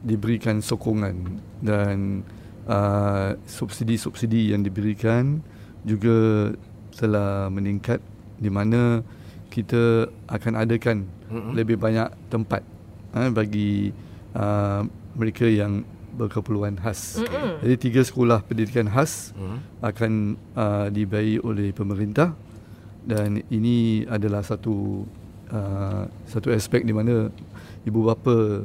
diberikan 0.00 0.62
sokongan 0.62 1.42
dan 1.58 2.22
uh, 2.64 3.34
subsidi-subsidi 3.44 4.54
yang 4.54 4.62
diberikan 4.62 5.42
juga 5.82 6.54
telah 6.94 7.50
meningkat 7.50 7.98
di 8.38 8.46
mana 8.46 9.02
kita 9.52 10.08
akan 10.24 10.52
adakan 10.56 11.04
Mm-mm. 11.28 11.52
lebih 11.52 11.76
banyak 11.76 12.08
tempat 12.32 12.64
uh, 13.12 13.28
bagi 13.28 13.92
uh, 14.32 14.80
mereka 15.12 15.44
yang 15.44 15.84
berkeperluan 16.16 16.80
khas. 16.80 17.20
Mm-mm. 17.20 17.60
Jadi 17.60 17.74
tiga 17.76 18.00
sekolah 18.00 18.40
pendidikan 18.44 18.88
khas 18.88 19.36
Hmm. 19.36 19.60
akan 19.84 20.12
uh, 20.56 20.86
dibayar 20.88 21.44
oleh 21.44 21.72
pemerintah 21.76 22.32
dan 23.04 23.44
ini 23.48 24.08
adalah 24.08 24.40
satu 24.40 25.04
uh, 25.52 26.04
satu 26.24 26.48
aspek 26.48 26.84
di 26.84 26.92
mana 26.96 27.28
ibu 27.84 28.00
bapa 28.08 28.64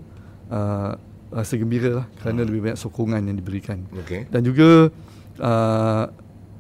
uh, 0.51 0.91
rasa 1.27 1.59
gembira 1.59 2.03
lah 2.03 2.07
kerana 2.23 2.47
lebih 2.47 2.63
banyak 2.63 2.79
sokongan 2.79 3.27
yang 3.27 3.35
diberikan. 3.35 3.83
Okey. 3.91 4.31
Dan 4.31 4.43
juga 4.47 4.87
uh, 5.43 6.03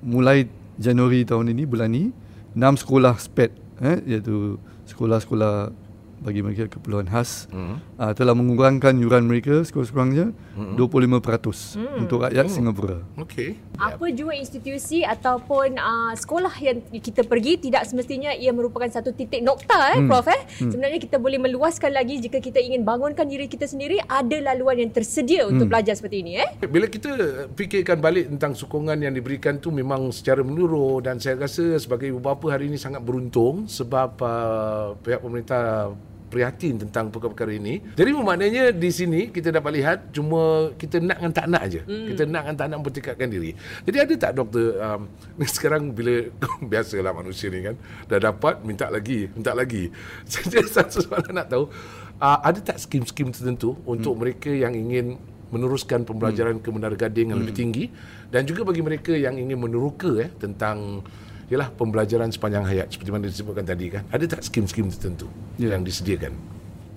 mulai 0.03 0.47
Januari 0.77 1.23
tahun 1.23 1.51
ini 1.51 1.63
bulan 1.63 1.89
ini 1.91 2.11
enam 2.55 2.75
sekolah 2.75 3.15
SPED 3.17 3.51
eh, 3.81 3.97
iaitu 4.07 4.57
sekolah-sekolah 4.85 5.71
bagi 6.19 6.41
mereka 6.41 6.65
keperluan 6.67 7.05
khas 7.05 7.45
Hmm. 7.47 7.77
uh, 7.95 8.11
telah 8.11 8.33
mengurangkan 8.33 8.93
yuran 8.95 9.23
mereka 9.23 9.61
sekurang-kurangnya 9.61 10.33
Hmm. 10.53 10.73
25% 10.75 11.75
Hmm. 11.75 12.01
untuk 12.01 12.21
rakyat 12.21 12.43
Oh. 12.43 12.49
Singapura. 12.49 12.97
Okey. 13.17 13.61
Apa 13.75 14.09
jua 14.09 14.33
institusi 14.33 15.01
ataupun 15.01 15.75
uh, 15.75 16.13
sekolah 16.13 16.49
yang 16.57 16.77
kita 16.91 17.21
pergi 17.21 17.61
tidak 17.61 17.85
semestinya 17.85 18.31
ia 18.31 18.49
merupakan 18.49 18.87
satu 18.87 19.11
titik 19.11 19.39
nokta 19.39 19.93
eh 19.93 19.97
Hmm. 19.97 20.09
Prof 20.09 20.25
eh. 20.27 20.41
Hmm. 20.57 20.71
Sebenarnya 20.71 20.99
kita 20.99 21.17
boleh 21.17 21.37
meluaskan 21.37 21.91
lagi 21.91 22.17
jika 22.19 22.37
kita 22.37 22.57
ingin 22.57 22.81
bangunkan 22.81 23.23
diri 23.23 23.45
kita 23.45 23.63
sendiri 23.63 24.01
ada 24.01 24.37
laluan 24.43 24.79
yang 24.79 24.89
tersedia 24.89 25.45
untuk 25.45 25.65
Hmm. 25.65 25.71
belajar 25.71 25.93
seperti 25.93 26.17
ini 26.19 26.33
eh. 26.37 26.49
Bila 26.63 26.85
kita 26.85 27.13
fikirkan 27.53 27.97
balik 27.97 28.27
tentang 28.27 28.51
sokongan 28.51 28.97
yang 28.97 29.13
diberikan 29.13 29.57
tu 29.57 29.69
memang 29.69 30.09
secara 30.09 30.41
menyeluruh 30.41 30.99
dan 30.99 31.17
saya 31.17 31.37
rasa 31.37 31.77
sebagai 31.77 32.07
ibu 32.07 32.17
bapa 32.17 32.49
hari 32.49 32.65
ini 32.65 32.75
sangat 32.75 32.99
beruntung 32.99 33.67
sebab 33.67 34.17
uh, 34.17 34.97
pihak 34.97 35.19
pemerintah 35.19 35.93
prihatin 36.27 36.75
tentang 36.75 37.07
perkara-perkara 37.07 37.55
ini. 37.55 37.79
Jadi 37.95 38.09
maknanya 38.11 38.75
di 38.75 38.89
sini 38.91 39.31
kita 39.31 39.49
dapat 39.49 39.71
lihat 39.79 39.97
cuma 40.11 40.71
kita 40.75 40.99
nak 40.99 41.17
dan 41.23 41.31
tak 41.31 41.47
nak 41.47 41.61
aja. 41.63 41.81
Hmm. 41.87 42.07
Kita 42.11 42.23
nak 42.27 42.43
dan 42.51 42.55
tak 42.59 42.67
nak 42.71 42.77
mempertikatkan 42.83 43.27
diri. 43.31 43.51
Jadi 43.87 43.97
ada 43.97 44.13
tak 44.19 44.31
doktor 44.35 44.75
um, 44.77 45.01
sekarang 45.55 45.95
bila 45.95 46.27
biasalah 46.71 47.11
manusia 47.15 47.47
ni 47.47 47.63
kan 47.63 47.75
dah 48.11 48.19
dapat 48.19 48.61
minta 48.67 48.91
lagi, 48.91 49.31
minta 49.31 49.55
lagi. 49.55 49.87
Jadi 50.31 50.67
satu 50.67 51.03
soalan 51.03 51.31
nak 51.31 51.47
tahu 51.47 51.71
uh, 52.19 52.39
ada 52.43 52.59
tak 52.59 52.77
skim-skim 52.83 53.31
tertentu 53.31 53.79
untuk 53.87 54.19
mereka 54.19 54.51
yang 54.51 54.75
ingin 54.75 55.15
meneruskan 55.47 56.03
pembelajaran 56.03 56.59
ke 56.59 56.67
Menara 56.75 56.99
Gading 56.99 57.31
yang 57.31 57.39
lebih 57.39 57.55
tinggi 57.55 57.87
dan 58.27 58.43
juga 58.43 58.67
bagi 58.67 58.83
mereka 58.83 59.15
yang 59.15 59.39
ingin 59.39 59.55
meneroka 59.55 60.19
eh 60.19 60.27
tentang 60.35 61.07
ialah 61.47 61.71
pembelajaran 61.71 62.27
sepanjang 62.27 62.63
hayat 62.63 62.87
seperti 62.89 63.09
mana 63.09 63.25
disebutkan 63.25 63.63
tadi 63.63 63.87
kan 63.89 64.03
ada 64.07 64.25
tak 64.25 64.41
skim-skim 64.41 64.87
tertentu 64.87 65.27
Ya. 65.55 65.73
yang 65.73 65.81
disediakan 65.81 66.35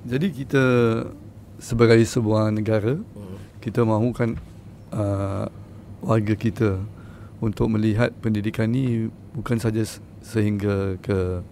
Jadi 0.02 0.32
kita 0.34 0.64
sebagai 1.56 2.00
sebuah 2.00 2.50
negara 2.50 2.96
kita 3.58 3.84
mahukan 3.84 4.34
uh, 4.90 5.44
warga 6.00 6.34
kita 6.34 6.80
untuk 7.38 7.68
melihat 7.68 8.08
pendidikan 8.16 8.66
ni 8.66 9.06
bukan 9.30 9.56
saja 9.56 9.80
se- 9.80 10.00
sehingga 10.20 10.96
ke 10.98 11.44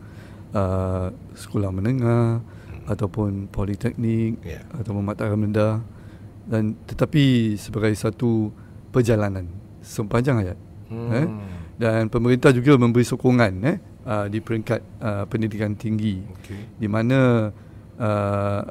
uh, 0.53 1.07
sekolah 1.35 1.71
menengah 1.71 2.41
ataupun 2.87 3.47
politeknik 3.47 4.41
Ya. 4.43 4.65
ataupun 4.73 5.03
matahari 5.03 5.37
rendah 5.39 5.85
dan 6.45 6.73
tetapi 6.83 7.55
sebagai 7.55 7.93
satu 7.93 8.49
perjalanan 8.89 9.45
sepanjang 9.81 10.41
hayat 10.41 10.59
Hmm. 10.89 11.13
eh? 11.13 11.27
Dan 11.79 12.11
pemerintah 12.11 12.51
juga 12.51 12.75
memberi 12.75 13.07
sokongan 13.07 13.53
eh 13.62 13.79
uh, 14.05 14.27
di 14.27 14.43
peringkat 14.43 14.81
uh, 14.99 15.25
pendidikan 15.31 15.79
tinggi 15.79 16.21
okey 16.27 16.77
di 16.77 16.88
mana 16.91 17.49
uh, 17.97 18.62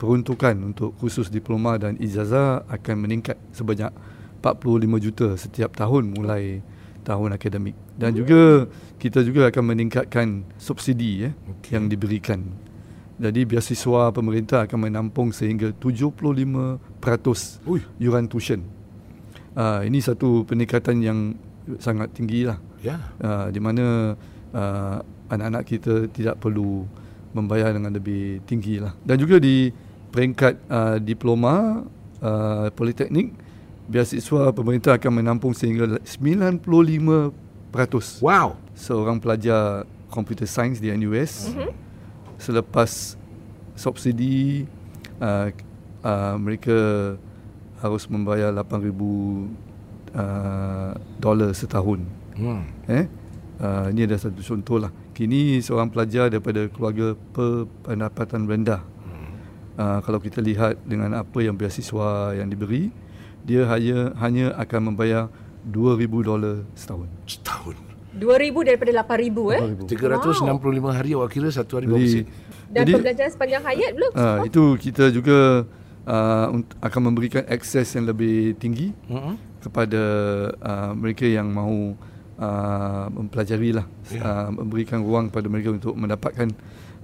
peruntukan 0.00 0.56
untuk 0.64 0.96
khusus 0.96 1.28
diploma 1.28 1.76
dan 1.76 2.00
ijazah 2.00 2.64
akan 2.68 2.96
meningkat 3.04 3.36
sebanyak 3.52 3.92
45 4.40 5.04
juta 5.04 5.28
setiap 5.36 5.76
tahun 5.76 6.16
mulai 6.16 6.60
tahun 7.04 7.36
akademik 7.36 7.76
dan 7.96 8.12
juga 8.12 8.68
kita 8.96 9.24
juga 9.24 9.48
akan 9.48 9.64
meningkatkan 9.76 10.44
subsidi 10.56 11.30
eh 11.30 11.32
Okey. 11.32 11.76
yang 11.76 11.88
diberikan. 11.88 12.40
Jadi 13.16 13.48
beasiswa 13.48 14.12
pemerintah 14.12 14.68
akan 14.68 14.92
menampung 14.92 15.32
sehingga 15.32 15.72
75% 15.72 17.64
Ui. 17.64 17.80
yuran 17.96 18.28
tuition. 18.28 18.60
Uh, 19.56 19.80
ini 19.88 20.04
satu 20.04 20.44
peningkatan 20.44 21.00
yang 21.00 21.32
sangat 21.82 22.14
tinggi 22.14 22.46
lah 22.46 22.58
ya 22.80 22.96
uh, 23.20 23.50
di 23.50 23.58
mana 23.58 24.14
uh, 24.54 24.96
anak-anak 25.30 25.62
kita 25.66 25.94
tidak 26.14 26.38
perlu 26.38 26.86
membayar 27.36 27.76
dengan 27.76 27.92
lebih 27.92 28.40
tinggi 28.48 28.80
lah. 28.80 28.96
Dan 29.04 29.20
juga 29.20 29.36
di 29.36 29.68
peringkat 30.08 30.54
uh, 30.72 30.96
diploma 30.96 31.84
uh, 32.24 32.72
politeknik 32.72 33.36
beasiswa 33.86 34.50
pemerintah 34.50 34.96
akan 34.96 35.20
menampung 35.20 35.52
sehingga 35.52 36.00
95% 36.00 38.24
wow 38.24 38.56
seorang 38.72 39.20
pelajar 39.20 39.84
computer 40.10 40.48
science 40.48 40.80
di 40.80 40.88
NUS 40.90 41.52
mm-hmm. 41.52 41.70
selepas 42.40 43.14
subsidi 43.76 44.64
uh, 45.20 45.52
uh, 46.02 46.34
mereka 46.40 46.74
harus 47.78 48.08
membayar 48.08 48.50
8000 48.50 49.65
uh, 50.16 50.90
dolar 51.20 51.52
setahun 51.52 52.00
hmm. 52.40 52.62
eh 52.88 53.04
uh, 53.60 53.86
ini 53.92 54.08
adalah 54.08 54.22
satu 54.24 54.40
contoh 54.40 54.80
lah 54.80 54.90
kini 55.12 55.60
seorang 55.60 55.92
pelajar 55.92 56.32
daripada 56.32 56.66
keluarga 56.72 57.14
berpendapatan 57.36 58.48
rendah 58.48 58.82
Hmm. 59.06 59.32
uh, 59.78 59.98
kalau 60.02 60.18
kita 60.18 60.42
lihat 60.42 60.82
dengan 60.82 61.14
apa 61.16 61.38
yang 61.38 61.54
beasiswa 61.54 62.34
yang 62.34 62.50
diberi, 62.50 62.90
dia 63.46 63.62
hanya 63.70 64.12
hanya 64.18 64.50
akan 64.58 64.92
membayar 64.92 65.30
2000 65.66 66.26
dolar 66.26 66.66
setahun. 66.74 67.08
Setahun. 67.26 67.76
2000 68.16 68.66
daripada 68.66 68.90
8000 69.04 69.54
eh. 69.54 69.60
365 69.92 70.96
hari 70.96 71.10
awak 71.12 71.30
kira 71.36 71.48
satu 71.52 71.78
hari 71.78 71.86
berapa 71.86 72.08
sen? 72.08 72.24
Dan 72.72 72.82
jadi 72.82 72.92
pembelajaran 72.96 73.30
sepanjang 73.30 73.62
hayat 73.62 73.90
belum? 73.92 74.10
uh, 74.16 74.38
itu 74.48 74.62
kita 74.80 75.04
juga 75.12 75.68
uh, 76.08 76.46
akan 76.80 77.00
memberikan 77.12 77.44
akses 77.46 77.92
yang 77.92 78.08
lebih 78.08 78.56
tinggi 78.56 78.96
Mm-mm. 79.06 79.36
Kepada 79.66 80.02
uh, 80.54 80.92
mereka 80.92 81.26
yang 81.26 81.50
mahu 81.50 81.98
uh, 82.36 83.10
mempelajari 83.10 83.74
lah 83.74 83.86
Ya. 84.06 84.22
uh, 84.22 84.48
memberikan 84.54 85.02
ruang 85.02 85.26
kepada 85.26 85.46
mereka 85.46 85.68
untuk 85.72 85.92
mendapatkan 85.92 86.48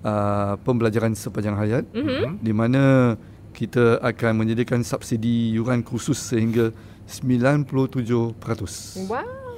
uh, 0.00 0.54
pembelajaran 0.60 1.12
sepanjang 1.12 1.54
hayat 1.54 1.82
Mhm. 1.90 2.38
di 2.38 2.52
mana 2.52 3.14
kita 3.52 3.98
akan 4.00 4.32
menyediakan 4.38 4.80
subsidi 4.80 5.52
yuran 5.52 5.82
khusus 5.82 6.16
sehingga 6.16 6.70
97% 7.04 8.32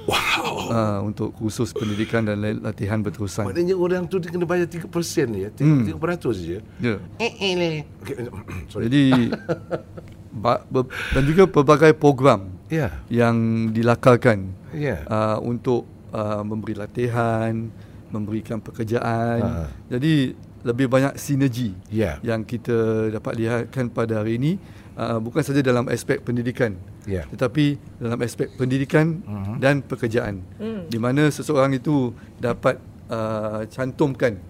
Wow. 0.05 0.69
uh, 0.69 0.99
untuk 1.01 1.33
khusus 1.33 1.69
pendidikan 1.71 2.21
dan 2.21 2.37
latihan 2.59 3.01
berterusan. 3.01 3.41
Maknanya 3.43 3.73
orang 3.73 4.05
tu 4.05 4.17
dia 4.17 4.29
kena 4.29 4.45
bayar 4.45 4.69
3% 4.69 4.85
je, 5.31 5.49
3%, 5.49 5.65
Hmm. 5.65 5.81
3% 5.81 6.37
je. 6.37 6.57
Ya. 6.77 7.01
Eh 7.17 7.33
eh 7.35 7.53
leh. 7.55 7.75
Okay, 7.99 8.15
sorry. 8.69 8.85
Jadi 8.85 9.33
ba- 10.35 10.61
ber- 10.63 10.85
dan 11.09 11.23
juga 11.23 11.47
pelbagai 11.47 11.93
program 11.93 12.53
Ya. 12.67 12.89
yang 13.07 13.69
dilakarkan 13.69 14.49
Ya. 14.73 15.05
uh, 15.05 15.37
untuk 15.39 15.85
uh, 16.09 16.41
memberi 16.41 16.73
latihan, 16.73 17.69
memberikan 18.09 18.57
pekerjaan. 18.57 19.39
Ha. 19.41 19.65
Jadi 19.91 20.33
lebih 20.65 20.89
banyak 20.89 21.13
sinergi 21.15 21.77
Ya. 21.93 22.17
yang 22.25 22.41
kita 22.41 23.09
dapat 23.13 23.37
lihatkan 23.37 23.85
pada 23.87 24.25
hari 24.25 24.41
ini 24.41 24.51
uh, 24.97 25.21
bukan 25.21 25.45
saja 25.45 25.61
dalam 25.61 25.85
aspek 25.85 26.17
pendidikan 26.19 26.73
Ya. 27.05 27.29
tetapi 27.29 27.77
dalam 28.01 28.17
aspek 28.17 28.49
pendidikan 28.51 29.21
Mhm. 29.21 29.61
dan 29.61 29.85
pekerjaan 29.85 30.41
Hmm. 30.57 30.89
di 30.89 30.97
mana 30.97 31.29
seseorang 31.29 31.69
itu 31.69 32.17
dapat 32.41 32.81
uh, 33.13 33.61
cantumkan 33.69 34.41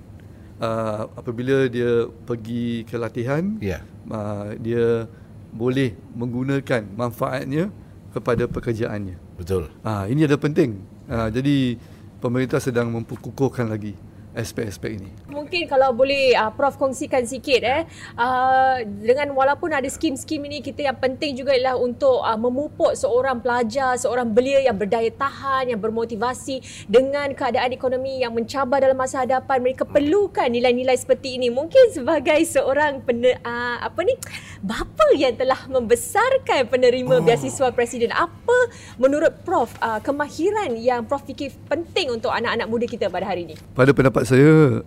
uh, 0.63 1.12
apabila 1.13 1.67
dia 1.67 2.08
pergi 2.23 2.88
ke 2.88 2.95
latihan 2.95 3.60
Ya. 3.60 3.84
uh, 4.08 4.56
dia 4.56 5.12
boleh 5.51 5.99
menggunakan 6.15 6.95
manfaatnya 6.95 7.75
kepada 8.15 8.47
pekerjaannya. 8.47 9.19
Betul. 9.36 9.67
Ah 9.84 10.08
ini 10.08 10.23
adalah 10.23 10.39
penting. 10.39 10.80
Ah 11.12 11.28
jadi 11.28 11.75
pemerintah 12.23 12.63
sedang 12.63 12.88
memperkukuhkan 12.95 13.67
lagi 13.67 13.91
aspek-aspek 14.32 14.91
ini. 14.95 15.12
Mungkin 15.35 15.67
kalau 15.67 15.91
boleh 15.91 16.31
uh, 16.31 16.47
Prof 16.55 16.79
kongsikan 16.79 17.27
sikit 17.27 17.59
eh 17.67 17.83
uh, 18.15 18.79
dengan 19.03 19.35
walaupun 19.35 19.75
ada 19.75 19.83
skim-skim 19.91 20.39
ini 20.47 20.63
kita 20.63 20.87
yang 20.87 20.95
penting 20.95 21.35
juga 21.35 21.51
ialah 21.51 21.75
untuk 21.75 22.23
uh, 22.23 22.39
memupuk 22.39 22.95
seorang 22.95 23.43
pelajar, 23.43 23.99
seorang 23.99 24.31
belia 24.31 24.63
yang 24.63 24.79
berdaya 24.79 25.11
tahan, 25.11 25.75
yang 25.75 25.81
bermotivasi 25.83 26.87
dengan 26.87 27.35
keadaan 27.35 27.75
ekonomi 27.75 28.23
yang 28.23 28.31
mencabar 28.31 28.79
dalam 28.79 28.95
masa 28.95 29.27
hadapan. 29.27 29.59
Mereka 29.59 29.83
perlukan 29.83 30.47
nilai-nilai 30.47 30.95
seperti 30.95 31.35
ini. 31.35 31.51
Mungkin 31.51 31.91
sebagai 31.91 32.39
seorang 32.47 33.03
pen, 33.03 33.19
uh, 33.43 33.77
apa 33.83 33.99
ni 34.07 34.15
bapa 34.63 35.11
yang 35.19 35.35
telah 35.35 35.67
membesarkan 35.67 36.71
penerima 36.71 37.19
oh. 37.19 37.23
beasiswa 37.27 37.75
presiden, 37.75 38.15
apa 38.15 38.57
menurut 38.95 39.35
Prof 39.43 39.75
uh, 39.83 39.99
kemahiran 39.99 40.71
yang 40.79 41.03
Prof 41.03 41.27
fikir 41.27 41.51
penting 41.67 42.15
untuk 42.15 42.31
anak-anak 42.31 42.71
muda 42.71 42.85
kita 42.87 43.11
pada 43.11 43.27
hari 43.27 43.51
ini? 43.51 43.55
Pada 43.75 43.91
pendapat 43.91 44.23
saya 44.23 44.79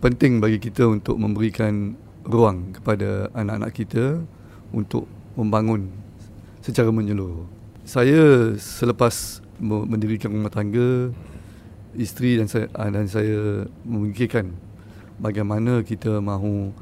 penting 0.00 0.40
bagi 0.40 0.56
kita 0.56 0.88
untuk 0.88 1.20
memberikan 1.20 1.92
ruang 2.24 2.72
kepada 2.72 3.28
anak-anak 3.36 3.72
kita 3.76 4.24
untuk 4.72 5.04
membangun 5.36 5.92
secara 6.64 6.88
menyeluruh. 6.88 7.44
Saya 7.84 8.56
selepas 8.56 9.44
me- 9.60 9.84
mendirikan 9.84 10.32
rumah 10.32 10.52
tangga 10.52 11.12
isteri 11.96 12.40
dan 12.40 12.48
saya 12.48 12.66
ah, 12.76 12.88
dan 12.88 13.04
saya 13.08 13.68
memikirkan 13.84 14.56
bagaimana 15.20 15.84
kita 15.84 16.22
mahu 16.22 16.72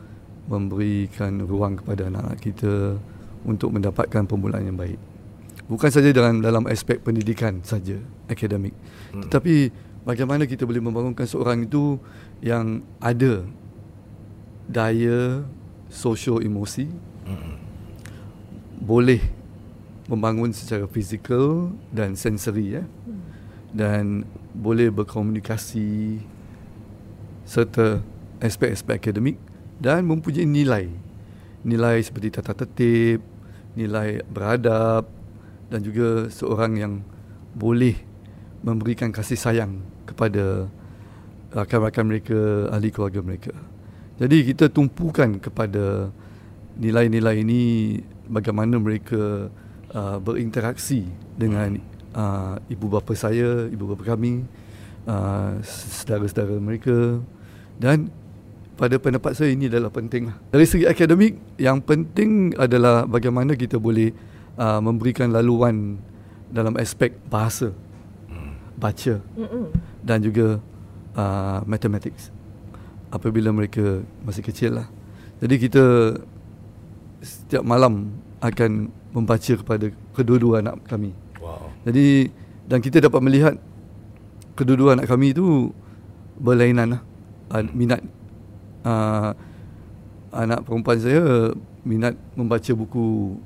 memberikan 0.49 1.43
ruang 1.43 1.77
kepada 1.83 2.09
anak-anak 2.09 2.39
kita 2.41 2.97
untuk 3.43 3.75
mendapatkan 3.75 4.25
permulaan 4.25 4.65
yang 4.69 4.79
baik. 4.79 4.99
Bukan 5.69 5.91
saja 5.93 6.09
dalam 6.15 6.41
dalam 6.41 6.65
aspek 6.71 7.03
pendidikan 7.03 7.61
saja, 7.61 8.01
akademik. 8.25 8.73
Hmm. 9.13 9.29
Tetapi 9.29 9.69
bagaimana 10.09 10.49
kita 10.49 10.65
boleh 10.65 10.81
membangunkan 10.81 11.29
seorang 11.29 11.69
itu 11.69 12.01
yang 12.39 12.87
ada 13.03 13.45
daya 14.69 15.43
sosio 15.89 16.39
emosi 16.45 16.87
boleh 18.79 19.21
membangun 20.09 20.55
secara 20.57 20.89
fizikal 20.89 21.73
dan 21.93 22.17
sensori 22.17 22.81
ya. 22.81 22.85
Dan 23.69 24.25
boleh 24.57 24.89
berkomunikasi 24.89 26.19
serta 27.45 28.01
aspek-aspek 28.41 28.97
akademik 28.97 29.37
dan 29.77 30.09
mempunyai 30.09 30.49
nilai. 30.49 30.89
Nilai 31.69 32.01
seperti 32.01 32.33
tata 32.33 32.57
tertib 32.57 33.21
nilai 33.79 34.27
beradab 34.27 35.07
dan 35.71 35.81
juga 35.85 36.27
seorang 36.33 36.73
yang 36.75 36.95
boleh 37.55 37.95
memberikan 38.67 39.15
kasih 39.15 39.39
sayang 39.39 39.85
kepada 40.03 40.67
rakan-rakan 41.53 42.05
mereka, 42.05 42.39
ahli 42.73 42.89
keluarga 42.93 43.21
mereka. 43.25 43.55
Jadi 44.19 44.53
kita 44.53 44.67
tumpukan 44.69 45.39
kepada 45.39 46.11
nilai-nilai 46.79 47.43
ini 47.43 47.63
bagaimana 48.27 48.77
mereka 48.79 49.49
uh, 49.95 50.19
berinteraksi 50.19 51.07
dengan 51.39 51.79
uh, 52.13 52.59
ibu 52.67 52.87
bapa 52.91 53.15
saya, 53.15 53.71
ibu 53.71 53.95
bapa 53.95 54.15
kami, 54.15 54.45
uh, 55.07 55.59
saudara-saudara 55.65 56.59
mereka 56.59 57.23
dan 57.79 58.11
pada 58.79 58.95
pendapat 58.99 59.35
saya 59.35 59.51
ini 59.51 59.67
adalah 59.67 59.91
penting 59.91 60.31
lah. 60.31 60.37
Dari 60.55 60.67
segi 60.67 60.87
akademik, 60.87 61.35
yang 61.59 61.83
penting 61.83 62.55
adalah 62.55 63.07
bagaimana 63.11 63.59
kita 63.59 63.75
boleh 63.75 64.15
uh, 64.55 64.79
memberikan 64.79 65.35
laluan 65.35 65.99
dalam 66.51 66.79
aspek 66.79 67.15
bahasa, 67.27 67.75
baca 68.79 69.19
Mm-mm. 69.35 69.75
dan 70.07 70.23
juga 70.23 70.63
uh, 71.19 71.59
mathematics 71.67 72.31
apabila 73.11 73.51
mereka 73.51 74.07
masih 74.23 74.47
kecil 74.47 74.79
lah. 74.79 74.87
Jadi 75.43 75.55
kita 75.59 75.85
setiap 77.19 77.67
malam 77.67 78.15
akan 78.39 78.95
membaca 79.11 79.53
kepada 79.59 79.91
kedua-dua 80.15 80.63
anak 80.63 80.79
kami. 80.87 81.11
Wow. 81.43 81.75
Jadi 81.83 82.31
dan 82.71 82.79
kita 82.79 83.03
dapat 83.03 83.21
melihat 83.25 83.55
kedua-dua 84.55 84.95
anak 84.95 85.11
kami 85.11 85.35
itu 85.35 85.75
berlainan 86.39 86.99
lah 86.99 87.03
uh, 87.51 87.65
minat 87.75 88.03
uh, 88.87 89.35
anak 90.31 90.63
perempuan 90.63 90.99
saya 91.01 91.51
minat 91.83 92.15
membaca 92.37 92.73
buku 92.77 93.39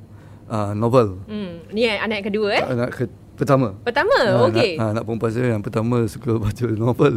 uh, 0.51 0.75
novel. 0.75 1.23
Hmm, 1.31 1.63
ni 1.71 1.87
anak 1.87 2.27
kedua 2.27 2.49
eh? 2.59 2.63
Anak 2.67 2.91
ke, 2.93 3.05
pertama. 3.43 3.75
Pertama, 3.83 4.15
Ah, 4.17 4.47
okey. 4.47 4.79
Anak, 4.79 4.91
anak 4.93 5.03
perempuan 5.05 5.31
saya 5.31 5.49
yang 5.51 5.61
pertama 5.61 5.97
suka 6.07 6.39
baca 6.39 6.67
novel. 6.87 7.15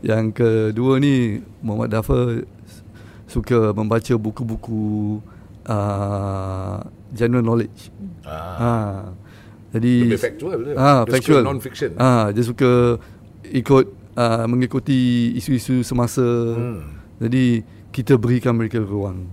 Yang 0.00 0.24
kedua 0.34 0.96
ni 0.96 1.14
Muhammad 1.60 1.92
Dafar 1.92 2.48
suka 3.24 3.76
membaca 3.76 4.14
buku-buku 4.16 5.20
uh, 5.68 6.80
general 7.12 7.44
knowledge. 7.44 7.92
Ah. 8.24 8.56
Ha. 8.56 8.72
Jadi 9.68 10.08
Lebih 10.08 10.16
factual 10.18 10.58
dia. 10.64 10.74
Ah, 10.74 11.04
Dia 11.04 11.12
factual. 11.12 11.44
suka 11.44 11.48
non-fiction. 11.52 11.90
Ah, 12.00 12.32
dia 12.32 12.40
suka 12.40 12.96
ikut 13.44 13.84
uh, 14.16 14.44
mengikuti 14.48 15.30
isu-isu 15.36 15.84
semasa. 15.84 16.24
Hmm. 16.56 16.96
Jadi 17.20 17.60
kita 17.92 18.16
berikan 18.16 18.56
mereka 18.56 18.80
ruang. 18.80 19.28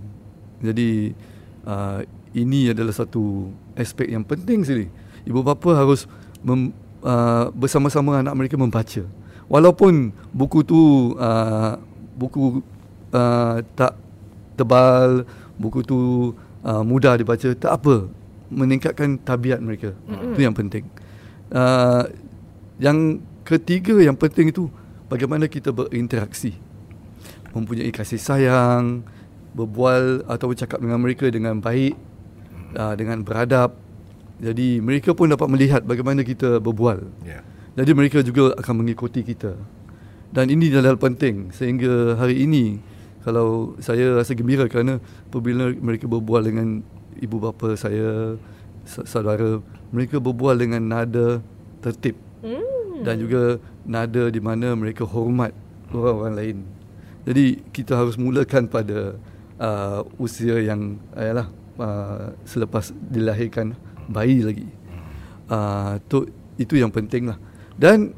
Jadi 0.60 1.16
uh, 1.64 2.04
ini 2.36 2.68
adalah 2.68 2.92
satu 2.92 3.48
aspek 3.72 4.12
yang 4.12 4.24
penting 4.24 4.60
sekali. 4.60 4.92
Ibu 5.24 5.40
bapa 5.40 5.72
harus 5.72 6.04
mem, 6.46 6.70
uh, 7.02 7.50
bersama-sama 7.50 8.22
anak 8.22 8.38
mereka 8.38 8.54
membaca. 8.54 9.02
Walaupun 9.50 10.14
buku 10.30 10.62
tu 10.62 11.12
uh, 11.18 11.74
buku 12.14 12.62
uh, 13.10 13.58
tak 13.74 13.98
tebal, 14.54 15.26
buku 15.58 15.82
tu 15.82 15.98
uh, 16.62 16.82
mudah 16.86 17.18
dibaca, 17.18 17.50
tak 17.58 17.72
apa. 17.82 18.06
Meningkatkan 18.46 19.18
tabiat 19.18 19.58
mereka. 19.58 19.90
Mm-hmm. 20.06 20.32
Itu 20.34 20.40
yang 20.40 20.54
penting. 20.54 20.84
Uh, 21.50 22.06
yang 22.78 22.98
ketiga 23.46 23.98
yang 23.98 24.14
penting 24.18 24.50
itu 24.50 24.70
bagaimana 25.06 25.46
kita 25.46 25.70
berinteraksi 25.70 26.54
mempunyai 27.54 27.88
kasih 27.94 28.18
sayang, 28.20 29.06
berbual 29.56 30.26
atau 30.28 30.52
bercakap 30.52 30.82
dengan 30.82 31.00
mereka 31.00 31.30
dengan 31.30 31.58
baik, 31.62 31.94
uh, 32.76 32.94
dengan 32.98 33.22
beradab. 33.22 33.85
Jadi 34.36 34.84
mereka 34.84 35.16
pun 35.16 35.32
dapat 35.32 35.48
melihat 35.48 35.80
bagaimana 35.80 36.20
kita 36.20 36.60
berbual. 36.60 37.08
Ya. 37.24 37.40
Jadi 37.76 37.90
mereka 37.92 38.20
juga 38.20 38.52
akan 38.56 38.84
mengikuti 38.84 39.24
kita. 39.24 39.56
Dan 40.32 40.52
ini 40.52 40.68
adalah 40.68 41.00
penting 41.00 41.52
sehingga 41.52 42.20
hari 42.20 42.44
ini 42.44 42.80
kalau 43.24 43.74
saya 43.80 44.16
rasa 44.16 44.36
gembira 44.36 44.68
kerana 44.68 45.00
apabila 45.32 45.72
mereka 45.72 46.04
berbual 46.04 46.44
dengan 46.44 46.84
ibu 47.16 47.36
bapa 47.40 47.72
saya, 47.74 48.36
saudara, 48.84 49.64
mereka 49.90 50.20
berbual 50.20 50.60
dengan 50.60 50.84
nada 50.84 51.40
tertib. 51.80 52.16
Hmm. 52.44 53.00
Dan 53.00 53.24
juga 53.24 53.56
nada 53.88 54.28
di 54.28 54.40
mana 54.40 54.76
mereka 54.76 55.08
hormat 55.08 55.56
orang-orang 55.92 56.34
lain. 56.36 56.58
Jadi 57.26 57.60
kita 57.72 57.98
harus 57.98 58.14
mulakan 58.20 58.68
pada 58.70 59.18
uh, 59.58 60.00
usia 60.20 60.62
yang 60.62 61.00
ayalah 61.16 61.50
uh, 61.80 62.30
selepas 62.46 62.94
dilahirkan 63.10 63.74
bayi 64.08 64.42
lagi. 64.42 64.66
Uh, 65.46 66.02
tu 66.10 66.26
itu 66.58 66.74
yang 66.78 66.90
penting 66.90 67.30
lah. 67.30 67.38
Dan 67.76 68.16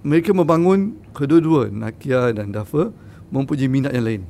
mereka 0.00 0.32
membangun 0.32 0.96
kedua-dua 1.12 1.68
Nakia 1.68 2.32
dan 2.32 2.50
Dafa 2.50 2.92
mempunyai 3.28 3.68
minat 3.68 3.92
yang 3.92 4.06
lain. 4.06 4.22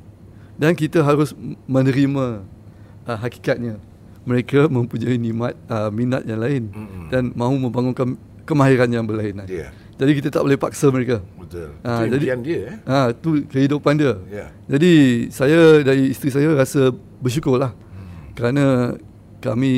Dan 0.60 0.76
kita 0.76 1.00
harus 1.00 1.32
menerima 1.64 2.44
uh, 3.08 3.18
hakikatnya. 3.18 3.80
Mereka 4.28 4.68
mempunyai 4.68 5.16
nimat, 5.16 5.56
uh, 5.72 5.88
minat 5.88 6.28
yang 6.28 6.44
lain 6.44 6.68
mm-hmm. 6.68 7.06
dan 7.08 7.32
mahu 7.32 7.56
membangunkan 7.56 8.20
kemahiran 8.44 8.90
yang 8.92 9.08
berlainan. 9.08 9.48
Yeah. 9.48 9.72
Jadi 9.96 10.12
kita 10.20 10.28
tak 10.28 10.44
boleh 10.44 10.60
paksa 10.60 10.92
mereka. 10.92 11.24
Betul. 11.36 11.76
Ha, 11.84 12.04
itu 12.08 12.16
jadi, 12.16 12.26
dia. 12.40 12.60
Eh? 12.72 12.76
Ha, 12.88 13.12
tu 13.16 13.44
kehidupan 13.48 13.96
dia. 13.96 14.16
Yeah. 14.28 14.48
Jadi 14.68 14.92
saya 15.32 15.60
dari 15.84 16.12
isteri 16.12 16.30
saya 16.32 16.48
rasa 16.56 16.92
bersyukurlah. 17.20 17.72
Hmm. 17.72 18.32
Kerana 18.36 18.64
kami 19.40 19.72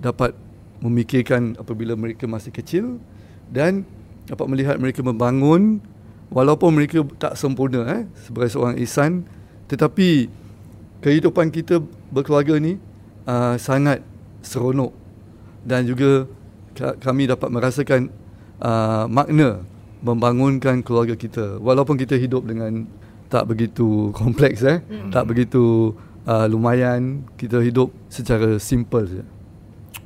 dapat 0.00 0.32
memikirkan 0.80 1.56
apabila 1.56 1.96
mereka 1.96 2.28
masih 2.28 2.52
kecil 2.52 3.00
dan 3.48 3.84
dapat 4.28 4.46
melihat 4.48 4.76
mereka 4.80 5.04
membangun 5.04 5.80
walaupun 6.32 6.72
mereka 6.72 7.04
tak 7.20 7.36
sempurna 7.36 7.84
eh 7.88 8.02
sebagai 8.24 8.50
seorang 8.52 8.76
ihsan 8.80 9.28
tetapi 9.68 10.28
kehidupan 11.04 11.52
kita 11.52 11.80
berkeluarga 12.08 12.56
ni 12.56 12.80
uh, 13.28 13.56
sangat 13.60 14.00
seronok 14.40 14.92
dan 15.64 15.88
juga 15.88 16.28
kami 17.00 17.30
dapat 17.30 17.48
merasakan 17.48 18.12
uh, 18.60 19.06
makna 19.08 19.62
membangunkan 20.04 20.84
keluarga 20.84 21.16
kita 21.16 21.56
walaupun 21.60 21.96
kita 21.96 22.16
hidup 22.20 22.44
dengan 22.44 22.84
tak 23.32 23.48
begitu 23.48 24.12
kompleks 24.12 24.60
eh 24.64 24.84
mm-hmm. 24.84 25.10
tak 25.12 25.24
begitu 25.24 25.96
uh, 26.28 26.46
lumayan 26.48 27.24
kita 27.36 27.60
hidup 27.60 27.92
secara 28.08 28.56
simple 28.60 29.04
saja 29.08 29.33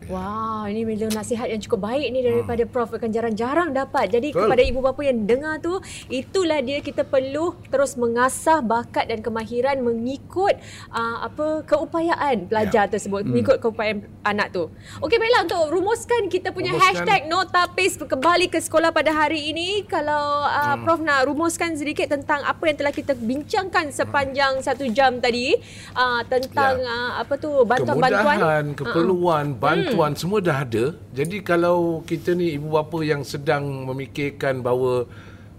Wah, 0.08 0.64
ini 0.72 0.88
memang 0.88 1.12
nasihat 1.12 1.52
yang 1.52 1.60
cukup 1.60 1.84
baik 1.84 2.08
ni 2.08 2.24
daripada 2.24 2.64
hmm. 2.64 2.72
Prof 2.72 2.96
akan 2.96 3.12
jarang-jarang 3.12 3.76
dapat. 3.76 4.08
Jadi 4.08 4.32
Betul. 4.32 4.48
kepada 4.48 4.62
ibu 4.64 4.80
bapa 4.80 5.00
yang 5.04 5.28
dengar 5.28 5.60
tu, 5.60 5.76
itulah 6.08 6.64
dia 6.64 6.80
kita 6.80 7.04
perlu 7.04 7.52
terus 7.68 7.92
mengasah 8.00 8.64
bakat 8.64 9.12
dan 9.12 9.20
kemahiran 9.20 9.84
mengikut 9.84 10.56
uh, 10.96 11.28
apa 11.28 11.60
keupayaan 11.68 12.48
pelajar 12.48 12.88
ya. 12.88 12.92
tersebut, 12.96 13.20
hmm. 13.20 13.36
mengikut 13.36 13.56
keupayaan 13.60 14.08
anak 14.24 14.48
tu. 14.48 14.72
Okey, 15.04 15.20
baiklah 15.20 15.44
untuk 15.44 15.76
rumuskan 15.76 16.32
kita 16.32 16.56
punya 16.56 16.72
rumuskan. 16.72 17.04
hashtag 17.04 17.20
nota 17.28 17.68
pace 17.76 18.00
kembali 18.00 18.48
ke 18.48 18.64
sekolah 18.64 18.88
pada 18.88 19.12
hari 19.12 19.52
ini. 19.52 19.84
Kalau 19.84 20.48
uh, 20.48 20.72
hmm. 20.72 20.88
Prof 20.88 21.04
nak 21.04 21.28
rumuskan 21.28 21.76
sedikit 21.76 22.08
tentang 22.08 22.48
apa 22.48 22.64
yang 22.64 22.80
telah 22.80 22.96
kita 22.96 23.12
bincangkan 23.12 23.92
sepanjang 23.92 24.56
hmm. 24.56 24.64
satu 24.64 24.88
jam 24.88 25.20
tadi 25.20 25.52
uh, 25.92 26.24
tentang 26.24 26.80
ya. 26.80 26.96
uh, 26.96 27.10
apa 27.20 27.36
tu 27.36 27.52
bantuan-bantuan, 27.68 28.36
kemudahan, 28.40 28.66
keperluan, 28.72 29.44
uh-uh. 29.52 29.60
bantuan 29.60 29.97
bantuan 29.98 30.14
semua 30.14 30.38
dah 30.38 30.62
ada. 30.62 30.94
Jadi 31.10 31.42
kalau 31.42 32.06
kita 32.06 32.30
ni 32.38 32.54
ibu 32.54 32.70
bapa 32.70 33.02
yang 33.02 33.26
sedang 33.26 33.66
memikirkan 33.82 34.62
bahawa 34.62 35.10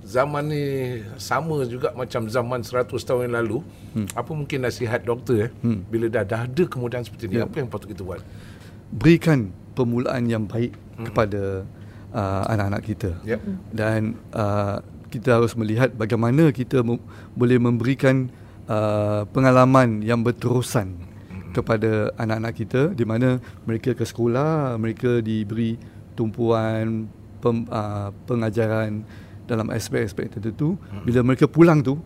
zaman 0.08 0.48
ni 0.48 0.64
sama 1.20 1.68
juga 1.68 1.92
macam 1.92 2.32
zaman 2.32 2.64
100 2.64 2.88
tahun 2.88 3.28
yang 3.28 3.36
lalu, 3.44 3.58
hmm. 4.00 4.16
apa 4.16 4.32
mungkin 4.32 4.64
nasihat 4.64 5.04
doktor 5.04 5.36
eh 5.46 5.52
hmm. 5.52 5.92
bila 5.92 6.08
dah 6.08 6.24
dah 6.24 6.48
ada 6.48 6.64
kemudahan 6.64 7.04
seperti 7.04 7.28
ni, 7.28 7.44
ya. 7.44 7.46
apa 7.46 7.60
yang 7.60 7.68
patut 7.68 7.92
kita 7.92 8.02
buat? 8.08 8.24
Berikan 8.96 9.52
permulaan 9.76 10.32
yang 10.32 10.48
baik 10.48 10.72
hmm. 10.72 11.06
kepada 11.12 11.68
uh, 12.16 12.44
anak-anak 12.48 12.82
kita. 12.88 13.12
Yep. 13.28 13.40
Dan 13.76 14.16
uh, 14.32 14.80
kita 15.12 15.36
harus 15.36 15.52
melihat 15.60 15.92
bagaimana 15.92 16.48
kita 16.56 16.80
mem- 16.80 17.04
boleh 17.36 17.60
memberikan 17.60 18.32
uh, 18.72 19.28
pengalaman 19.36 20.00
yang 20.00 20.24
berterusan 20.24 21.09
kepada 21.54 22.14
anak-anak 22.16 22.54
kita 22.56 22.82
di 22.94 23.06
mana 23.06 23.38
mereka 23.66 23.94
ke 23.94 24.04
sekolah, 24.06 24.78
mereka 24.78 25.20
diberi 25.24 25.80
tumpuan 26.14 27.08
pem, 27.40 27.66
uh, 27.72 28.12
pengajaran 28.28 29.04
dalam 29.50 29.68
aspek-aspek 29.74 30.38
tertentu. 30.38 30.78
Hmm. 30.90 31.04
Bila 31.08 31.26
mereka 31.26 31.50
pulang 31.50 31.82
tu 31.82 31.98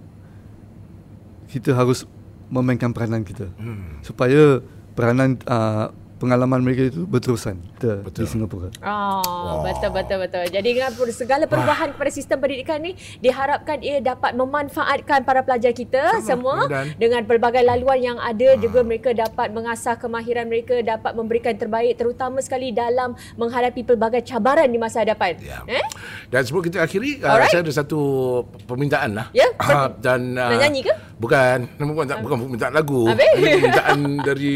kita 1.51 1.75
harus 1.75 2.08
memainkan 2.49 2.93
peranan 2.93 3.25
kita. 3.25 3.49
Hmm. 3.58 3.99
Supaya 4.06 4.62
peranan 4.93 5.38
uh, 5.49 5.89
pengalaman 6.23 6.63
mereka 6.63 6.88
itu 6.88 7.03
berterusan 7.03 7.59
betul. 7.75 7.99
di 8.15 8.23
Singapura. 8.23 8.71
Oh, 8.79 9.19
wow. 9.19 9.67
betul 9.67 9.91
betul 9.91 10.17
betul. 10.23 10.45
Jadi 10.47 10.67
dengan 10.71 10.95
segala 11.12 11.43
perubahan 11.51 11.91
Wah. 11.91 11.95
kepada 11.99 12.12
sistem 12.15 12.39
pendidikan 12.39 12.79
ni 12.79 12.95
diharapkan 13.19 13.83
ia 13.83 13.99
dapat 13.99 14.31
memanfaatkan 14.31 15.27
para 15.27 15.43
pelajar 15.43 15.75
kita 15.75 16.23
Sama. 16.23 16.23
semua 16.23 16.55
Dan. 16.71 16.95
dengan 16.95 17.27
pelbagai 17.27 17.59
laluan 17.67 17.99
yang 17.99 18.17
ada 18.23 18.55
ah. 18.55 18.59
juga 18.59 18.88
mereka 18.88 19.12
dapat 19.12 19.51
mengasah 19.51 19.99
kemahiran 19.99 20.47
mereka 20.47 20.79
dapat 20.79 21.12
memberikan 21.12 21.59
terbaik 21.59 21.99
terutama 21.99 22.39
sekali 22.39 22.71
dalam 22.71 23.19
menghadapi 23.36 23.83
pelbagai 23.83 24.23
cabaran 24.23 24.71
di 24.71 24.79
masa 24.79 25.03
hadapan. 25.03 25.36
Ya. 25.43 25.59
Eh? 25.67 25.83
Dan 26.31 26.47
sebelum 26.47 26.63
kita 26.71 26.88
akhiri 26.88 27.19
uh, 27.19 27.43
saya 27.51 27.67
ada 27.67 27.73
satu 27.75 27.99
permintaan 28.63 29.12
lah. 29.12 29.27
Ya. 29.36 29.51
Uh, 29.59 29.91
dan 29.99 30.39
uh, 30.39 30.55
nak 30.55 30.71
nyanyi 30.71 30.88
ke? 30.88 30.93
Bukan, 31.19 31.67
bukan, 31.83 32.05
bukan 32.23 32.38
permintaan 32.47 32.73
lagu. 32.73 33.12
Ini 33.12 33.59
permintaan 33.59 33.99
dari 34.23 34.53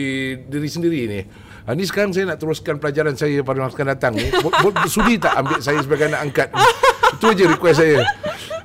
diri 0.48 0.70
sendiri 0.72 1.02
ni. 1.12 1.22
Ha, 1.68 1.76
ni 1.76 1.84
sekarang 1.84 2.16
saya 2.16 2.32
nak 2.32 2.40
teruskan 2.40 2.80
pelajaran 2.80 3.12
saya 3.20 3.44
pada 3.44 3.60
masa 3.60 3.76
akan 3.76 3.88
datang 3.92 4.16
ni. 4.16 4.32
Sudi 4.88 5.20
tak 5.20 5.36
ambil 5.36 5.60
saya 5.60 5.84
sebagai 5.84 6.08
anak 6.08 6.32
angkat? 6.32 6.48
Itu 7.20 7.28
aja 7.28 7.44
request 7.44 7.84
saya. 7.84 8.08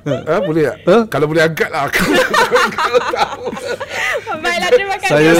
Ha, 0.06 0.38
boleh 0.38 0.70
tak? 0.70 0.76
Ha? 0.86 0.96
Kalau 1.10 1.26
boleh 1.26 1.42
angkat 1.42 1.66
lah. 1.74 1.90
Baiklah, 4.42 4.70
terima 4.70 4.96
kasih. 5.02 5.10
Saya, 5.18 5.34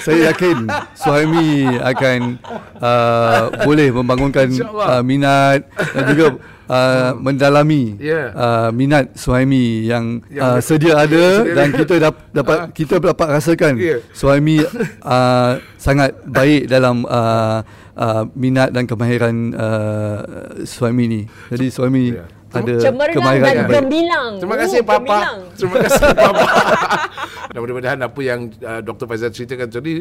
saya 0.00 0.18
yakin 0.32 0.56
Suhaimi 0.96 1.76
akan 1.76 2.40
uh, 2.80 3.52
boleh 3.68 3.92
membangunkan 3.92 4.48
uh, 4.64 5.04
minat 5.04 5.60
dan 5.92 6.02
juga 6.08 6.40
uh, 6.68 7.12
hmm. 7.12 7.22
mendalami 7.22 7.96
yeah. 8.00 8.30
uh, 8.34 8.68
minat 8.70 9.12
Suhaimi 9.16 9.84
yang, 9.84 10.22
yang 10.30 10.58
uh, 10.58 10.60
sedia 10.60 11.00
ada 11.00 11.44
dan 11.44 11.72
kita 11.72 11.94
dap, 12.00 12.14
dapat 12.38 12.58
uh. 12.58 12.68
kita 12.72 13.00
dapat 13.00 13.28
rasakan 13.40 13.74
yeah. 13.80 14.00
Suhaimi 14.12 14.62
uh, 15.04 15.60
sangat 15.76 16.16
baik 16.24 16.68
dalam 16.70 17.04
uh, 17.08 17.60
uh, 17.96 18.22
minat 18.36 18.72
dan 18.72 18.88
kemahiran 18.88 19.52
uh, 19.52 20.18
Suhaimi 20.64 21.04
ni. 21.06 21.20
Jadi 21.52 21.66
Suhaimi 21.72 22.04
yeah 22.14 22.43
ada 22.54 22.74
kemahiran 23.10 23.54
dan 23.66 23.66
gemilang. 23.68 24.30
Terima 24.38 24.56
kasih 24.60 24.80
oh, 24.80 24.86
papa. 24.86 25.18
Gemilang. 25.18 25.38
Terima 25.58 25.76
kasih 25.82 26.04
papa. 26.22 26.46
dan 27.54 27.58
mudah-mudahan 27.62 28.00
apa 28.02 28.20
yang 28.24 28.40
uh, 28.62 28.80
Dr. 28.82 29.04
Faizal 29.06 29.30
ceritakan 29.30 29.68
tadi 29.70 29.92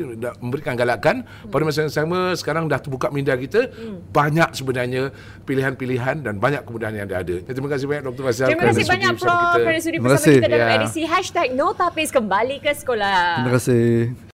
memberikan 0.42 0.74
galakan 0.74 1.16
hmm. 1.26 1.52
pada 1.54 1.64
masa 1.66 1.86
yang 1.86 1.94
sama 1.94 2.34
sekarang 2.34 2.66
dah 2.66 2.80
terbuka 2.82 3.14
minda 3.14 3.34
kita 3.38 3.70
hmm. 3.70 4.10
banyak 4.10 4.50
sebenarnya 4.58 5.14
pilihan-pilihan 5.46 6.26
dan 6.26 6.42
banyak 6.42 6.66
kemudahan 6.66 6.96
yang 7.04 7.10
ada. 7.10 7.36
Terima 7.46 7.70
kasih 7.70 7.86
banyak 7.90 8.04
Dr. 8.10 8.24
Faizal. 8.26 8.48
Terima 8.54 8.66
kasih 8.70 8.86
banyak 8.90 9.14
Prof. 9.20 9.56
Kerana 9.60 9.80
sudi 9.82 9.98
bersama 10.02 10.34
kita 10.34 10.50
dalam 10.50 10.68
ya. 10.70 10.78
edisi 10.82 11.02
Hashtag 11.06 11.48
Notapis 11.54 12.10
kembali 12.10 12.58
ke 12.62 12.72
sekolah. 12.74 13.42
Terima 13.42 13.52
kasih. 13.58 14.32